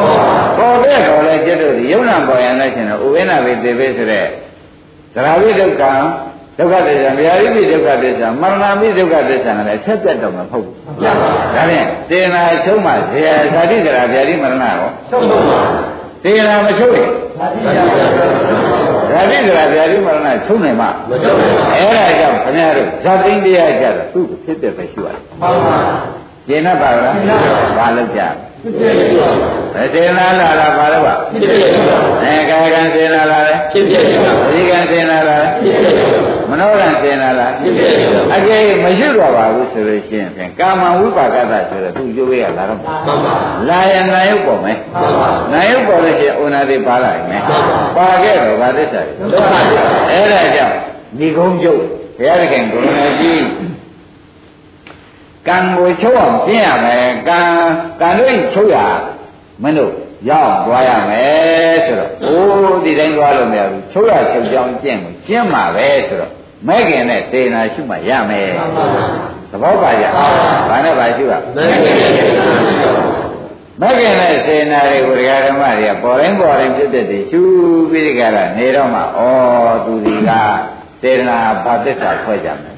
[0.58, 4.26] ပေါ်တဲ့တော်လဲကျွတ်တို့ဒီယုံနာပေါ်ရင်လည်းရှင်တော့ဥဝိနာပဲသေပဲဆိုတဲ့
[5.14, 5.84] သရာဝိဒုက္ခ
[6.60, 11.12] ဒုက္ခသစ္စာဗျာတိပိဒုက္ခသစ္စာမရဏပိဒုက္ခသစ္စာနဲ့ဆက်ပြတ်တော့မှာမဟုတ်ဘူး။ဒါ
[11.70, 15.38] ဖြင့်တေနာချုပ်မှဇေယဇာတိကရာဗျာတိမရဏရောချုပ်ပါ
[16.24, 17.08] တေနာမချုပ်ရင်
[17.40, 25.78] ဇာတိကရာဗျာတိမရဏချုပ်နိုင်မှာမချုပ်ပါဘူး။အဲဒါကြောင့်ခင်ဗျားတို့ဇာတိတရားကြတော့သူ့ဖြစ်တဲ့ပဲရှိရတယ်။မှန်ပါ။
[26.48, 27.14] ကျင်납ပါလား။
[27.78, 28.22] ဘာလို့ကြ။
[28.62, 43.34] ဖြစ်ဖြစ်ရှိပါဘူး။စေနာလာတာဘာလို့ပါဖြစ်ဖြစ်ရှိပါဘူး။အဲကာယကံစေနာလာတယ်ဖြစ်ဖြစ်ရှိပါဘူး။ဒီကံစေနာလာတယ်ဖြစ်ဖြစ်ရှိပါဘူး။ မနောကံစေနာလာဖြစ်ဖြစ်ရှိပါဘူး။အကျေမရှိတော့ပါဘူးဆိုလို့ရှိရင်ဖြင့်ကာမဝိပါကသဆိုတော့သူကျိုးရလာတော့မှန်ပါ။
[43.70, 47.42] လာရင်နာယုတ်ပေါ်မယ်။မှန်ပါ။နာယုတ်ပေါ်လို့ရှိရင်ဩနာတိပါလာမယ်။
[47.98, 49.54] ပါခဲ့တော့ဗာသစ္စာတွေဒုက္ခ
[50.10, 50.78] အဲ့ဒါကြောင့်
[51.20, 51.82] ဒီကုန်းကျုပ်
[52.18, 53.44] ဘုရားသခင်ကိုရဏကြီး
[55.48, 57.42] ကံကိုချုပ်အောင်ကျင့်ရမယ်ကံ
[58.02, 58.78] ကံလို့ချုပ်ရ
[59.64, 59.94] မင်းတို့
[60.30, 66.32] ရောက်သွားရမယ်ဆိုတော့အိုးဒီတိုင်းသွားလို့မရဘူးချုပ်ရချုပ်ကြောင်းကျင့်ကိုကျင့်မှာပဲဆိုတော့
[66.68, 68.50] မဲ့ခင်နဲ့စေနာရှုမှရမယ်
[69.52, 70.06] သဘောပါကြ
[70.70, 71.34] ဘာနဲ့ပါရှုရ
[73.82, 77.42] မဲ့ခင်နဲ့စေနာတွေကိုဒကာဓမ္မတွေကပေါ်တိုင်းပေါ်တိုင်းဖြစ်တဲ့တွေရှု
[77.92, 79.04] ပြီးဒီကရနေတော့မှဩ
[79.86, 80.30] သူဒီက
[81.02, 82.76] စေနာဘာသစ္စာဖွဲ့ကြမယ်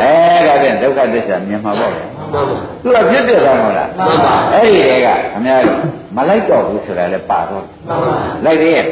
[0.00, 2.06] အဲဒါဖြင့်ဒုက္ခသစ္စာမြင်မှာပေါ့ဗျာ
[2.82, 5.62] သူကဖြစ်ပြသွားမလားမှန်ပါအဲ့ဒီတွေကခင်ဗျား
[6.16, 8.84] မလိုက်တော့ဘူးဆိုတာလည်းပါတော့မှန်ပါလိုက်သေးရဲ့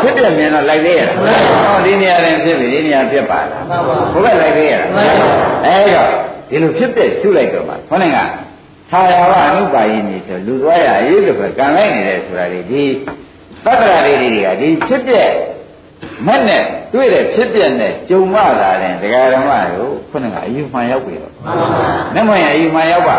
[0.00, 4.86] ဖြစ်ပြမြင်တော့လိုက်သေးရဲ့ဟောဒီနေရာရင်ဖြစ်ပြီဒီနေရာဖြစ်ပါလားမှန်ပါဘုရားလိုက်သေးရဲ့အဲ့
[5.94, 6.08] တော့
[6.50, 8.18] ဒီလိုဖြစ်ပြရှုလိုက်တော့မှခေါင်းက
[8.92, 12.60] သာယာဝအနုပါယိနေဆိုလူသွားရရေးလို့ပဲကံလိုက်နေတယ်ဆိုတာဒီ
[13.64, 15.14] သတ္တရာလေးတွေကဒီဖြစ်ပြ
[16.26, 23.16] မက်နဲ့တွေ့တဲ့ဖြစ်ပြနဲ့ကြုံမှလာတဲ့ဒကာဓမ္မတို့ခုနကအယူမှန်ရောက်ပြီတော့မှန်ပါနမယအယူမှန်ရောက်ပါ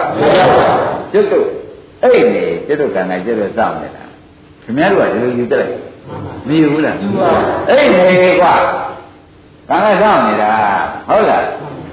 [1.12, 1.48] ကျွတ်တို့
[2.04, 4.04] အဲ့နေကျွတ်တို့ကံနဲ့ကျွတ်တို့စောင့်နေတာ
[4.64, 5.76] ခင်ဗျားတို့ကဒီလိုယူတက်လိုက်
[6.48, 6.96] မယူဘူးလား
[7.70, 8.54] အဲ့နေကွာ
[9.70, 10.52] ကံကစောင့်နေတာ
[11.08, 11.46] ဟုတ်လား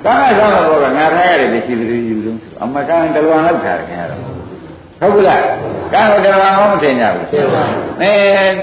[0.05, 4.16] ကံကစောင့်တော့ကငါထားရတယ်ဒီရှိသူယူလို့အမကန်တလွန်လောက်ထားတယ်ခင်ဗျားတို့
[5.01, 5.41] ဟုတ်ဘူးလား
[5.93, 7.27] ကာမတဘာမှမထင်ကြဘူး
[8.03, 8.13] အဲ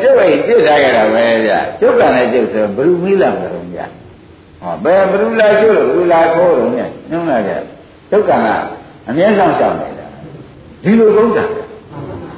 [0.01, 3.79] ကျုပ်အိပြစ်ထားကြတာပဲဗျကျုပ်ကလည်းကျုပ်ဆိုဘယ်လိုမီးလာမလို့ဗျ
[4.61, 6.79] ဟောဘယ်ဘယ်လိုလာကျုပ်လို့ဘယ်လိုလာခိုးလို့ည
[7.09, 7.51] ညွှန်းလာကြ
[8.11, 8.31] ကျုပ်က
[9.07, 10.07] အမြဲဆောင်ရှောင်နေတာ
[10.83, 11.45] ဒီလိုသုံးတာ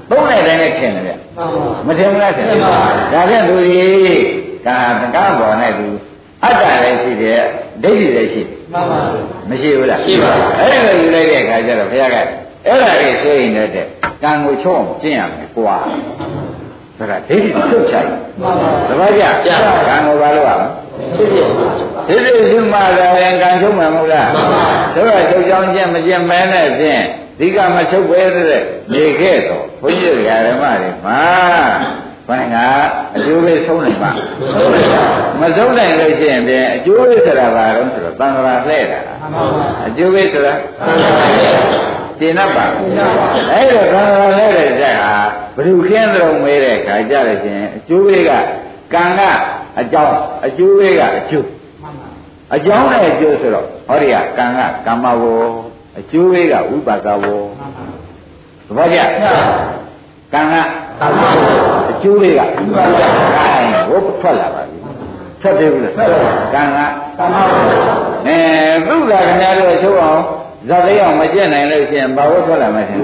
[0.10, 1.14] သုံးတဲ့အတိုင်းနဲ့ခင်တယ်ဗျ
[1.88, 4.20] မထင်ဘူးလားခင်ဒါဖြင့်သူကြီး
[4.68, 4.78] ကာ
[5.16, 5.88] ကာပေါ်နဲ့သူ
[6.44, 7.42] အတ္တလည်းရှိတယ်
[7.84, 8.42] ဒိဋ္ဌိလည်းရှိ
[8.74, 9.00] မှန်ပါ
[9.50, 12.18] မရှိဘူးလားရှိပါအဲ့ဒါယူလိုက်တဲ့အခါကျတော့ဘုရားက
[12.68, 13.72] အဲ့ဒါတွေဆိုရင်လည်း
[14.24, 15.78] ကံကိုချုံအောင်ကျင့်ရမယ်ကွာ
[16.98, 18.10] ဒါကဒိဋ္ဌိထုတ်ချိုက်
[18.88, 20.68] သဘောကျကံကိုဘာလို့ရမလဲ
[22.08, 24.30] ဒိဋ္ဌိရှိမှလည်းကံချုပ်မှာမဟုတ်လား
[24.96, 27.04] တို့ကချုပ်ကြောင်းကျင့်မကျင့်မဲနဲ့ဖြင့်
[27.40, 28.64] ဒီကမချုပ်ပဲတဲ့
[28.94, 31.22] နေခဲ့တော့ဘုန်းကြီးဓမ္မတွေမှာ
[32.30, 32.56] ဘာက
[33.16, 34.12] အကျိုးလေးဆုံးနိုင်ပါ
[35.42, 39.00] မဆုံးနိုင်လို့ရှိရင်ပြန်အကျိုးလေးဆိုတာဘာလို့ဆိုတော့သံဃာလှဲ့တာ
[39.88, 40.54] အကျိုးလေးဆိုတာ
[42.20, 42.66] တင်တတ်ပါ
[43.54, 45.14] အဲ့တော့ကံကံလဲတဲ့ဇက်ဟာ
[45.56, 48.32] ဘ누구ခင်းတော်မဲတဲ့ခါကြရခြင်းအကျိုးလေးက
[48.94, 49.22] ကံက
[49.80, 51.48] အကြောင်းအကျိုးလေးကအကျိုး
[52.56, 55.24] အကြောင်းနဲ့အကျိုးဆိုတော့ဟောဒီကကံကကမ္မဝ
[56.00, 57.26] အကျိုးလေးကဝိပါကဝ
[58.68, 59.00] သဘောကျ
[60.34, 60.56] ကံက
[61.92, 62.96] အကျိုးလေးကဝိပါက
[63.90, 64.78] ဝဟုတ်ထွက်လာပါပြီ
[65.42, 65.94] ထွက်သေးဘူးလား
[66.54, 66.80] ကံက
[67.20, 67.54] ကမ္မဝ
[68.28, 68.38] အဲ
[68.88, 70.22] သူ့ကခင်ဗျားတို့ချုပ်အောင်
[70.70, 72.98] ဇာတိအောင်မကျင့်နိုင်လို့ရှိရင်ဘာဝတ်ထွက်လာမလဲအဲ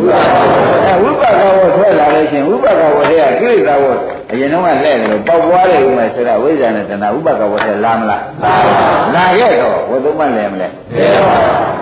[1.04, 4.00] ဝိပဿနာဝတ်ထွက်လာလို့ရှိရင်ဝိပဿနာဝတ်တွေကကိလေသာဝတ်
[4.32, 8.22] အရင်တော့ကလှဲ့တယ်လို့ပေါက်ပွားတယ်ဥမဲ့ဆိုတော့ဝိဇ္ဇာနဲ့တဏှာဥပကဝတ်ထဲလာမလား
[9.16, 10.68] လာခဲ့တော့ဝတ်သုံးမလဲမလဲ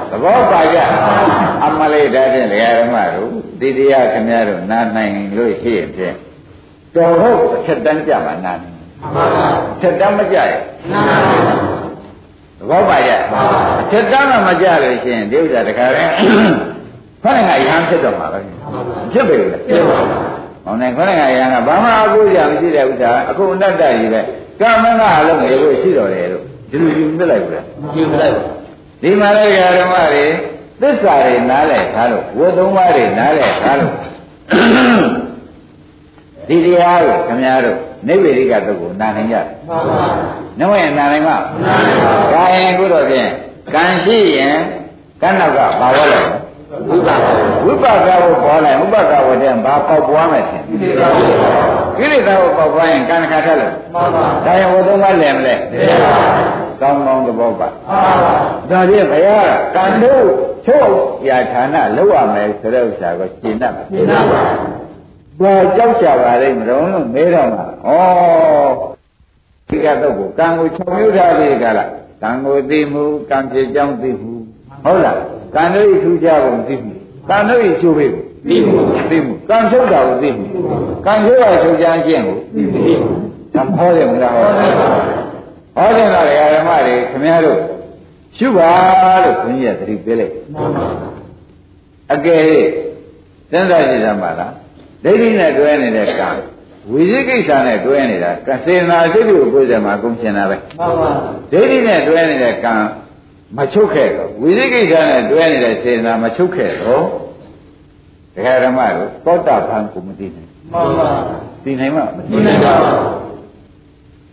[0.10, 0.78] သဘောပါကြ
[1.64, 6.16] အမလေးဒါဖြင့်တရားဓမ္မတို့ဒီတရားခင်ဗျားတို့နားနိုင်လို့ရှိရင်ဖြင့်
[6.96, 8.60] တော်ဟုတ်အချက်တန်းကြမှာနား
[9.82, 10.60] ထက်တမ်းမကြရဲ့
[12.60, 13.12] သဘောပါကြ
[13.92, 16.04] ထက်တမ်းမှမကြလို့ရှိရင်ဒီဥစ္စာတခါလဲ
[17.24, 18.40] ခொနဲ့ကရဟန်းဖြစ်တော့မှာပဲ
[19.14, 19.78] ဖြစ်ပြီလေ
[20.66, 24.22] ဟောနေခொနဲ့ကရဟန်းကဘာမှအကူကြမရှိတဲ့ဥစ္စာအခုအနတ္တကြီးပဲ
[24.62, 28.44] ကမ္မကအလုံးရေကိုရှိတော်တယ်လို့ဒီလိုယူပြလိုက်ဘူးလားယူလိုက်ပါ
[29.02, 30.26] ဒီမှာလည်းဓမ္မတွေ
[30.82, 33.94] သစ္စာတွေနားလည်ထားလို့ဝတ်သုံးပါးတွေနားလည်ထားလို့
[36.50, 37.78] ဒီတရားကိုခင်ဗျားတို့
[38.08, 40.04] နိဗ္ဗေရိကတုတ်ကိုနာနိုင်ကြတယ်မှန်ပါ။
[40.60, 43.30] နှဝဲနာနိုင်မလား။နာနိုင်ပါဘူး။ဒါရင်ခုတော့ဖြင့်
[43.74, 44.58] ကံရှိရင်
[45.22, 46.20] ကံနောက်ကဘာဝလဲ
[46.88, 47.26] ဝိပါဒ
[47.66, 51.58] ဝိပါကကိုပေါ်လိုက်ဝိပါကဝတ္တံဘာပေါက်ပွားမယ်ထင်ဒီပါဘုရား
[51.98, 56.14] ကိလေသာကိုပေါက်ပွားရင်ကံတစ်ခါထက်လို့မှန်ပါဒါရင်ဝတ်သုံးပါးလဲမလဲဒီပါ
[56.82, 58.34] ကောင်းကောင်းသဘောပါမှန်ပါ
[58.70, 60.24] ဒါဖြင့်ဘုရားကံတို့
[60.66, 60.94] ချုပ်
[61.30, 64.42] ရာဌာနလောက်ရမယ်ဆိုတဲ့ဥစ္စာကိုရှင်းတတ်ပါဒီပါပါ
[65.40, 67.92] ဘာကြောက်ကြပါလိမ့်မလို့လို့မေးတော့မှာဩ
[69.70, 71.90] ဒီကတော့ကိုကံကိုချုပ်မြုပ်ထားပြီကလား
[72.22, 74.34] ကံကိုသိမှုကံဖြစ်ကြောင်းသိမှု
[74.84, 75.20] ဟုတ်လား
[75.56, 76.94] ကံတို့ဤထူးခြားပုံသိမှု
[77.30, 78.80] ကံတို့ဤကျိုးပေကိုဒီမှု
[79.10, 80.46] သိမှုကံချုပ်တာကိုသိမှု
[81.06, 82.82] ကံချုပ်တာချုပ်ကြမ်းခြင်းကိုဒီမှု
[83.54, 84.72] ဒါဟောတယ်မလားဟောတယ်
[85.76, 86.26] ဟောတယ်လား
[86.56, 87.60] ဓမ္မတွေခင်ဗျားတို့
[88.38, 88.70] ရှုပါ
[89.24, 90.88] လို့ဘုန်းကြီးကသတိပေးလိုက်မှန်ပါ
[92.14, 92.42] အကယ်၍
[93.52, 94.52] စဉ်းစားကြည့်ရမှာလား
[95.04, 96.30] ဒိဋ္ဌိနဲ့တွဲနေတဲ့ကံ
[96.92, 101.12] ဝိသိကိစ္စနဲ့တွဲနေတာကစေနာစိတ်ကိုကိုယ်စမှာကုန်ရှင်တာပဲမှန်ပါ
[101.52, 102.74] ဒိဋ္ဌိနဲ့တွဲနေတဲ့ကံ
[103.58, 107.04] မချုပ်ခဲ့တော့ဝိသိကိစ္စနဲ့တွဲနေတဲ့စေနာမချုပ်ခဲ့တော့
[108.36, 111.10] ဒကာဓမ္မတို့သောတာပန်ကိုမသိနိုင်မှန်ပါ
[111.64, 112.74] သိနိုင်မှာမဒီနိုင်ပါ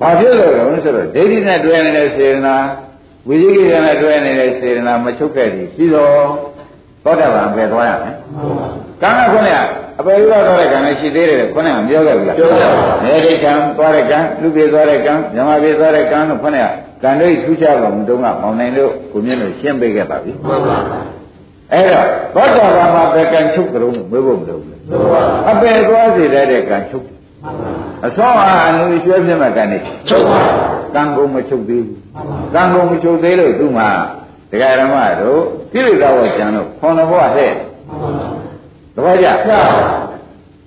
[0.01, 2.57] ဘာဖြစ်လို့လဲဆိုတော့ဒိဋ္ဌိနဲ့တွဲနေတဲ့စေနာ
[3.29, 6.13] ဝိသိကိစ္စနဲ့တွဲနေတဲ့စေနာမချုပ်ခဲ့သည်ပြီးတော့
[7.05, 8.15] သောတာပန်ပဲသွားရမယ်
[9.03, 9.57] ကံကခုနက
[10.01, 16.67] အပေဥရသွားတဲ့ကံလည်းရှိသေးတယ်ခုနကပြောခဲ့ဘူးလားပြောခဲ့ပါနေဒီကံသွားတဲ့ကံလူပြေသွားတဲ့ကံမြမပြေသွားတဲ့ကံလို့ခုနက
[17.03, 20.79] ကံတို့ထူးခြားပုံတုံးကမောင်နိုင်လို့ကိုမြင့်လို့ရှင်းပေးခဲ့ပါပြီမှန်ပါ
[21.73, 24.81] အဲ့တော့သောတာပန်မှာပဲကံချုပ်ကြလို့မေးဖို့မလိုဘူးမှန်
[25.13, 25.21] ပါ
[25.51, 27.07] အပေသွားစေတဲ့ကံချုပ်
[28.07, 29.79] အစောအားအနုရွှဲပြမဲ့ကံနေ
[30.09, 30.41] ချုပ်ပါ
[30.95, 31.99] ကံကုန်မချုပ်သေးဘူး
[32.55, 33.89] ကံကုန်မချုပ်သေးလို့သူ့မှာ
[34.51, 35.41] တရားဓမ္မတို့
[35.73, 37.53] ကိလေသာဝကျန်လို့ခွန်တော်ဘဝဟဲ့
[38.97, 39.29] သဘောကျ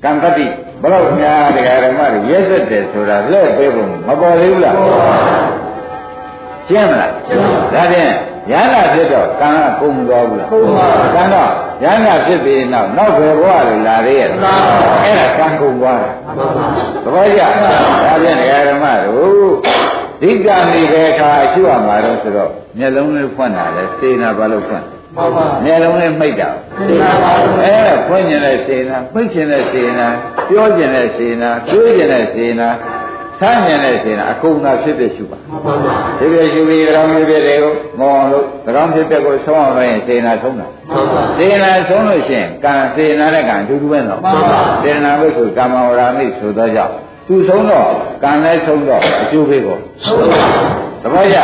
[0.03, 0.45] ကံတတိ
[0.81, 4.75] ဘယ်တော့များတရားဓမ္မတွေရက်ဆက်တယ်ဆိုတာလက်ပေးဖို့မပေါ်သေးဘူးလား
[6.67, 7.11] ရှင်းမလား
[7.73, 8.11] ဒါဖြင့်
[8.51, 10.49] ရဟနာဖြစ်တော့ကံကကုန်မသွားဘူးလား
[11.15, 11.49] ကံတော့
[11.83, 14.53] ရဟနာဖြစ်ပြီးနောက်နောက်ဘယ်ဘဝလို့လာသေးရဲ့အဲ့ဒါ
[15.37, 16.65] ကံကုန်သွားတာမှန်ပါ
[17.03, 17.47] သဘောကျဒါ
[18.21, 19.51] ဖြင့်ဒကာဓမ္မတို့
[20.21, 24.85] ဒီကံဒီပဲခါရှိရမှာတော့ဆိုတော့မျက်လုံးလေးဖွင့်တာလဲစေနာဘာလို့ဖွင့်
[25.19, 26.49] မှန်ပါမျက်လုံးလေးမှိတ်တာ
[26.87, 30.07] ဒီပါပါအဲဒါဖွင့်ကျင်တဲ့စေနာမှိတ်ကျင်တဲ့စေနာ
[30.49, 32.69] ပြောကျင်တဲ့စေနာတွေးကျင်တဲ့စေနာ
[33.39, 35.73] ဆန်းကျင်တဲ့စေနာအကုန်သာဖြစ်ဖြစ်ရှုပါမှန်ပါ
[36.19, 46.93] ဒီပြရှုပြီးကြောင်းပြပြတွေကိုငေါအောင်လို့ကြောင်းဖြစ်တဲ့ကိုဆုံးအောင်လို့ရင်စေနာဆုံးတာမှန်ပါစေနာဆုံးလို့ရှိရင်ကံစေနာနဲ့ကံအတူတူပဲနော်မှန်ပါစေနာဘိက္ခုကာမဝရာမိဆိုသောကြောင့်
[47.31, 47.89] သူဆုံးတော့
[48.23, 50.41] ကံလည်းဆုံးတော့အကျိုးပေးကိုချုပ်ပါ
[51.03, 51.37] တပည့်ရ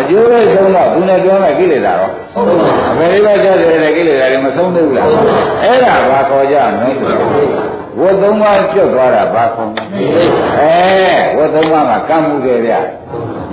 [0.00, 5.08] အကျိုးပေးဆုံးတော့သူနဲ့ပြောမဲ့ကိလေသာတော့ဟုတ်ပါအမေရိကကျတဲ့ကိလေသာတွေမဆုံးသေးဘူးလား
[5.62, 7.30] အဲ့ဒါဘာခေါ်ကြမလဲဆိုတော့
[8.00, 10.02] ဝတ်သုံးပါးကျွတ်သွားတာဘာခေါ်မလဲ
[10.58, 10.74] အဲ
[11.36, 12.72] ဝတ်သုံးပါးမှာကံမှုတွေဗျ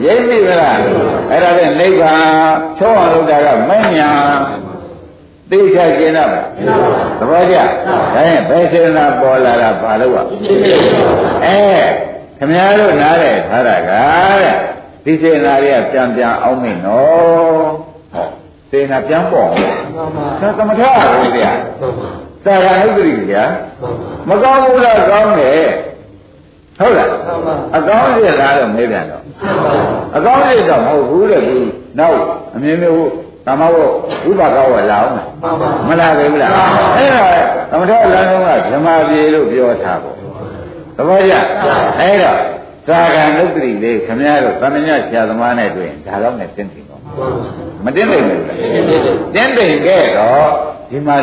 [0.04, 0.78] ရိပ်ပြီလား
[1.30, 2.24] အဲ့ဒါဖြင့်နိဗ္ဗာန်
[2.78, 4.71] ချောအောင်လုပ်တာကမဉ္ဇဏ်
[5.52, 6.30] သိချကျင်တော့
[7.20, 7.56] သဘောကျ
[8.16, 10.26] ဒါရင်ဘယ်စေနာပေါ်လာတာဘာလို့อ่ะ
[11.46, 11.58] အဲ
[12.38, 13.92] ခမည်းတော်နားတဲ့ထားတာက
[14.42, 14.56] တဲ့
[15.06, 17.70] ဒီစေနာတွေကပြန်ပြန်အောင်မင်းနော်
[18.14, 18.28] ဟော
[18.70, 19.58] စေနာပြန်ပေါ်အောင်
[19.96, 22.10] မှန်ပါဒါသမထပါဘူးဗျာမှန်ပါ
[22.46, 23.46] သာရဏုပ္ပရိဗျာ
[24.28, 25.66] မှန်ပါမကောင်းဘူးလားကောင်းတယ်
[26.80, 29.72] ဟုတ်လားမှန်ပါအကောင်းစေလားတော့မေးပြန်တော့မှန်ပါ
[30.18, 31.58] အကောင်းစေတော့မဟုတ်ဘူးတဲ့ဒီ
[32.00, 32.20] နောက်
[32.56, 33.10] အမြင်မျိုး
[33.46, 33.76] သမဝ
[34.26, 35.28] ဝိပါကဝလာအောင်မှန်
[35.62, 36.52] ပါမလားပဲဘူးလား
[36.98, 37.26] အဲ့ဒါ
[37.72, 40.16] သမထလမ်းလုံးကဓမ္မပြေလို့ပြောထားပေါ့
[40.98, 41.34] သဘောကျ
[42.00, 42.38] အဲ့တော့
[42.88, 47.02] သာဂန်ဥပ္ပရိလေးခမည်းတော်သမညဆရာသမားနဲ့တွေ့ရင်ဒါတော့နဲ့တင်းတင်တော့
[47.86, 48.58] မတင်းနိုင်ဘူးလား
[49.36, 50.48] တင်းတင်ခဲ့တော့
[50.90, 51.16] ဒီမှာ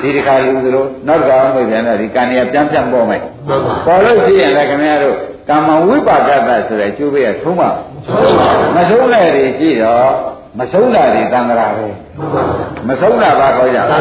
[0.00, 5.16] ဒီတစ်ခါလူသလိုနောက်တစ်ခါမှပြန်တော့ဒီကံရပြန်ပြန်ပေါ်မယ်မှန်ပါပေါ်လို့ရှိရင်လည်းခမည်းတော်
[5.48, 7.68] ကာမဝိပါကတဆိုတဲ့ကျိုးပေးရဆုံးပါ
[8.06, 10.12] ချုပ်ပါမဆုံးတဲ့တွေရှိတော့
[10.58, 11.86] မဆုံးတာတွေတန်ត្រာပဲ
[12.18, 12.42] မှန်ပါ
[12.88, 13.96] မဆုံးတာဘာခေါ်ကြလဲ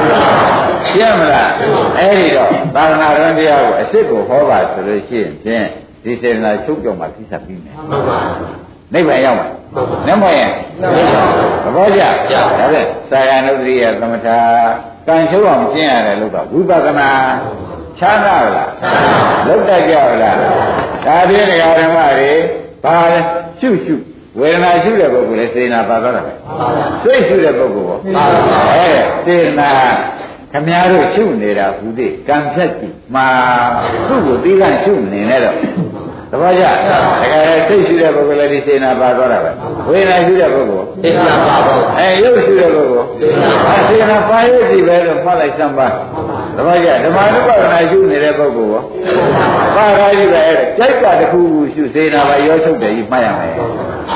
[0.87, 1.49] ရှင်းမလား
[1.97, 5.65] အဲ့ဒီတော့သာသနာ့ရန်တရားကိုအစ်စ်ကိုဟောပါဆိုလို့ရှိရင်ဖြင့်
[6.03, 8.19] ဒီစေတနာချုပ်ကြောင်မှသိဆက်ပြီးမယ်မှန်ပါ
[8.93, 10.51] နိဗ္ဗာန်ရောက်မှာမှန်ပါနမောရင်
[11.63, 14.27] သဘောကျဒါဖြင့်သာယနုတ္တိယသမထ
[15.07, 17.09] ကံချုပ်အောင်ကျင့်ရတယ်လို့ကဝိပဿနာ
[17.99, 18.69] ချမ်းသာလား
[19.47, 19.93] လုတ်တတ်ကြ
[20.23, 20.37] လား
[21.05, 22.31] ဒါဖြင့်ဒကာဓမ္မတွေ
[22.83, 23.19] ဘာလဲ
[23.59, 23.95] ရှုရှု
[24.39, 26.33] ဝေဒနာရှုတဲ့ပုဂ္ဂိုလ်လည်းစေနာပါသွားတာပဲ
[27.03, 27.99] စိတ်ရှုတဲ့ပုဂ္ဂိုလ်ပေါ့
[28.71, 28.91] အဲ
[29.25, 29.69] စေနာ
[30.51, 33.27] ခမည်းတော်ရှုနေတာဟူသည်ကံဖြတ်ကြည့်မှာ
[34.07, 35.57] သူ့ကိုပြီးကရှုနေနဲ့တော့
[36.33, 36.65] တပည့်ကြ
[37.21, 39.51] တကယ်စိတ်ရှုတဲ့ပုဂ္ဂိုလ်လည်းဒီစေနာပါသွားတာပဲ
[39.87, 43.07] ဝေဒနာရှုတဲ့ပုဂ္ဂိုလ်စေနာပါတော့အဲရုပ်ရှုတဲ့ပုဂ္ဂိုလ်
[43.69, 45.87] အဲစေနာပါရုပ်ကြည့်ပဲလို့မှတ်လိုက်စမ်းပါ
[46.57, 48.83] တပည့်ကြဓမ္မနုပါဒနာရှုနေတဲ့ပုဂ္ဂိုလ်ရော
[49.75, 53.53] ပါရာကြီးပဲအဲ့ကြိုက်ကတစ်ခုခုရှုစေနာပါရောချုပ်တယ်ကြီးမှတ်ရမယ်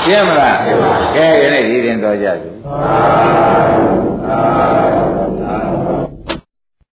[0.04, 0.58] ရှင်းမလား
[1.16, 2.50] ကဲဒီနေ့ဒီရင်တော်ကြပြီ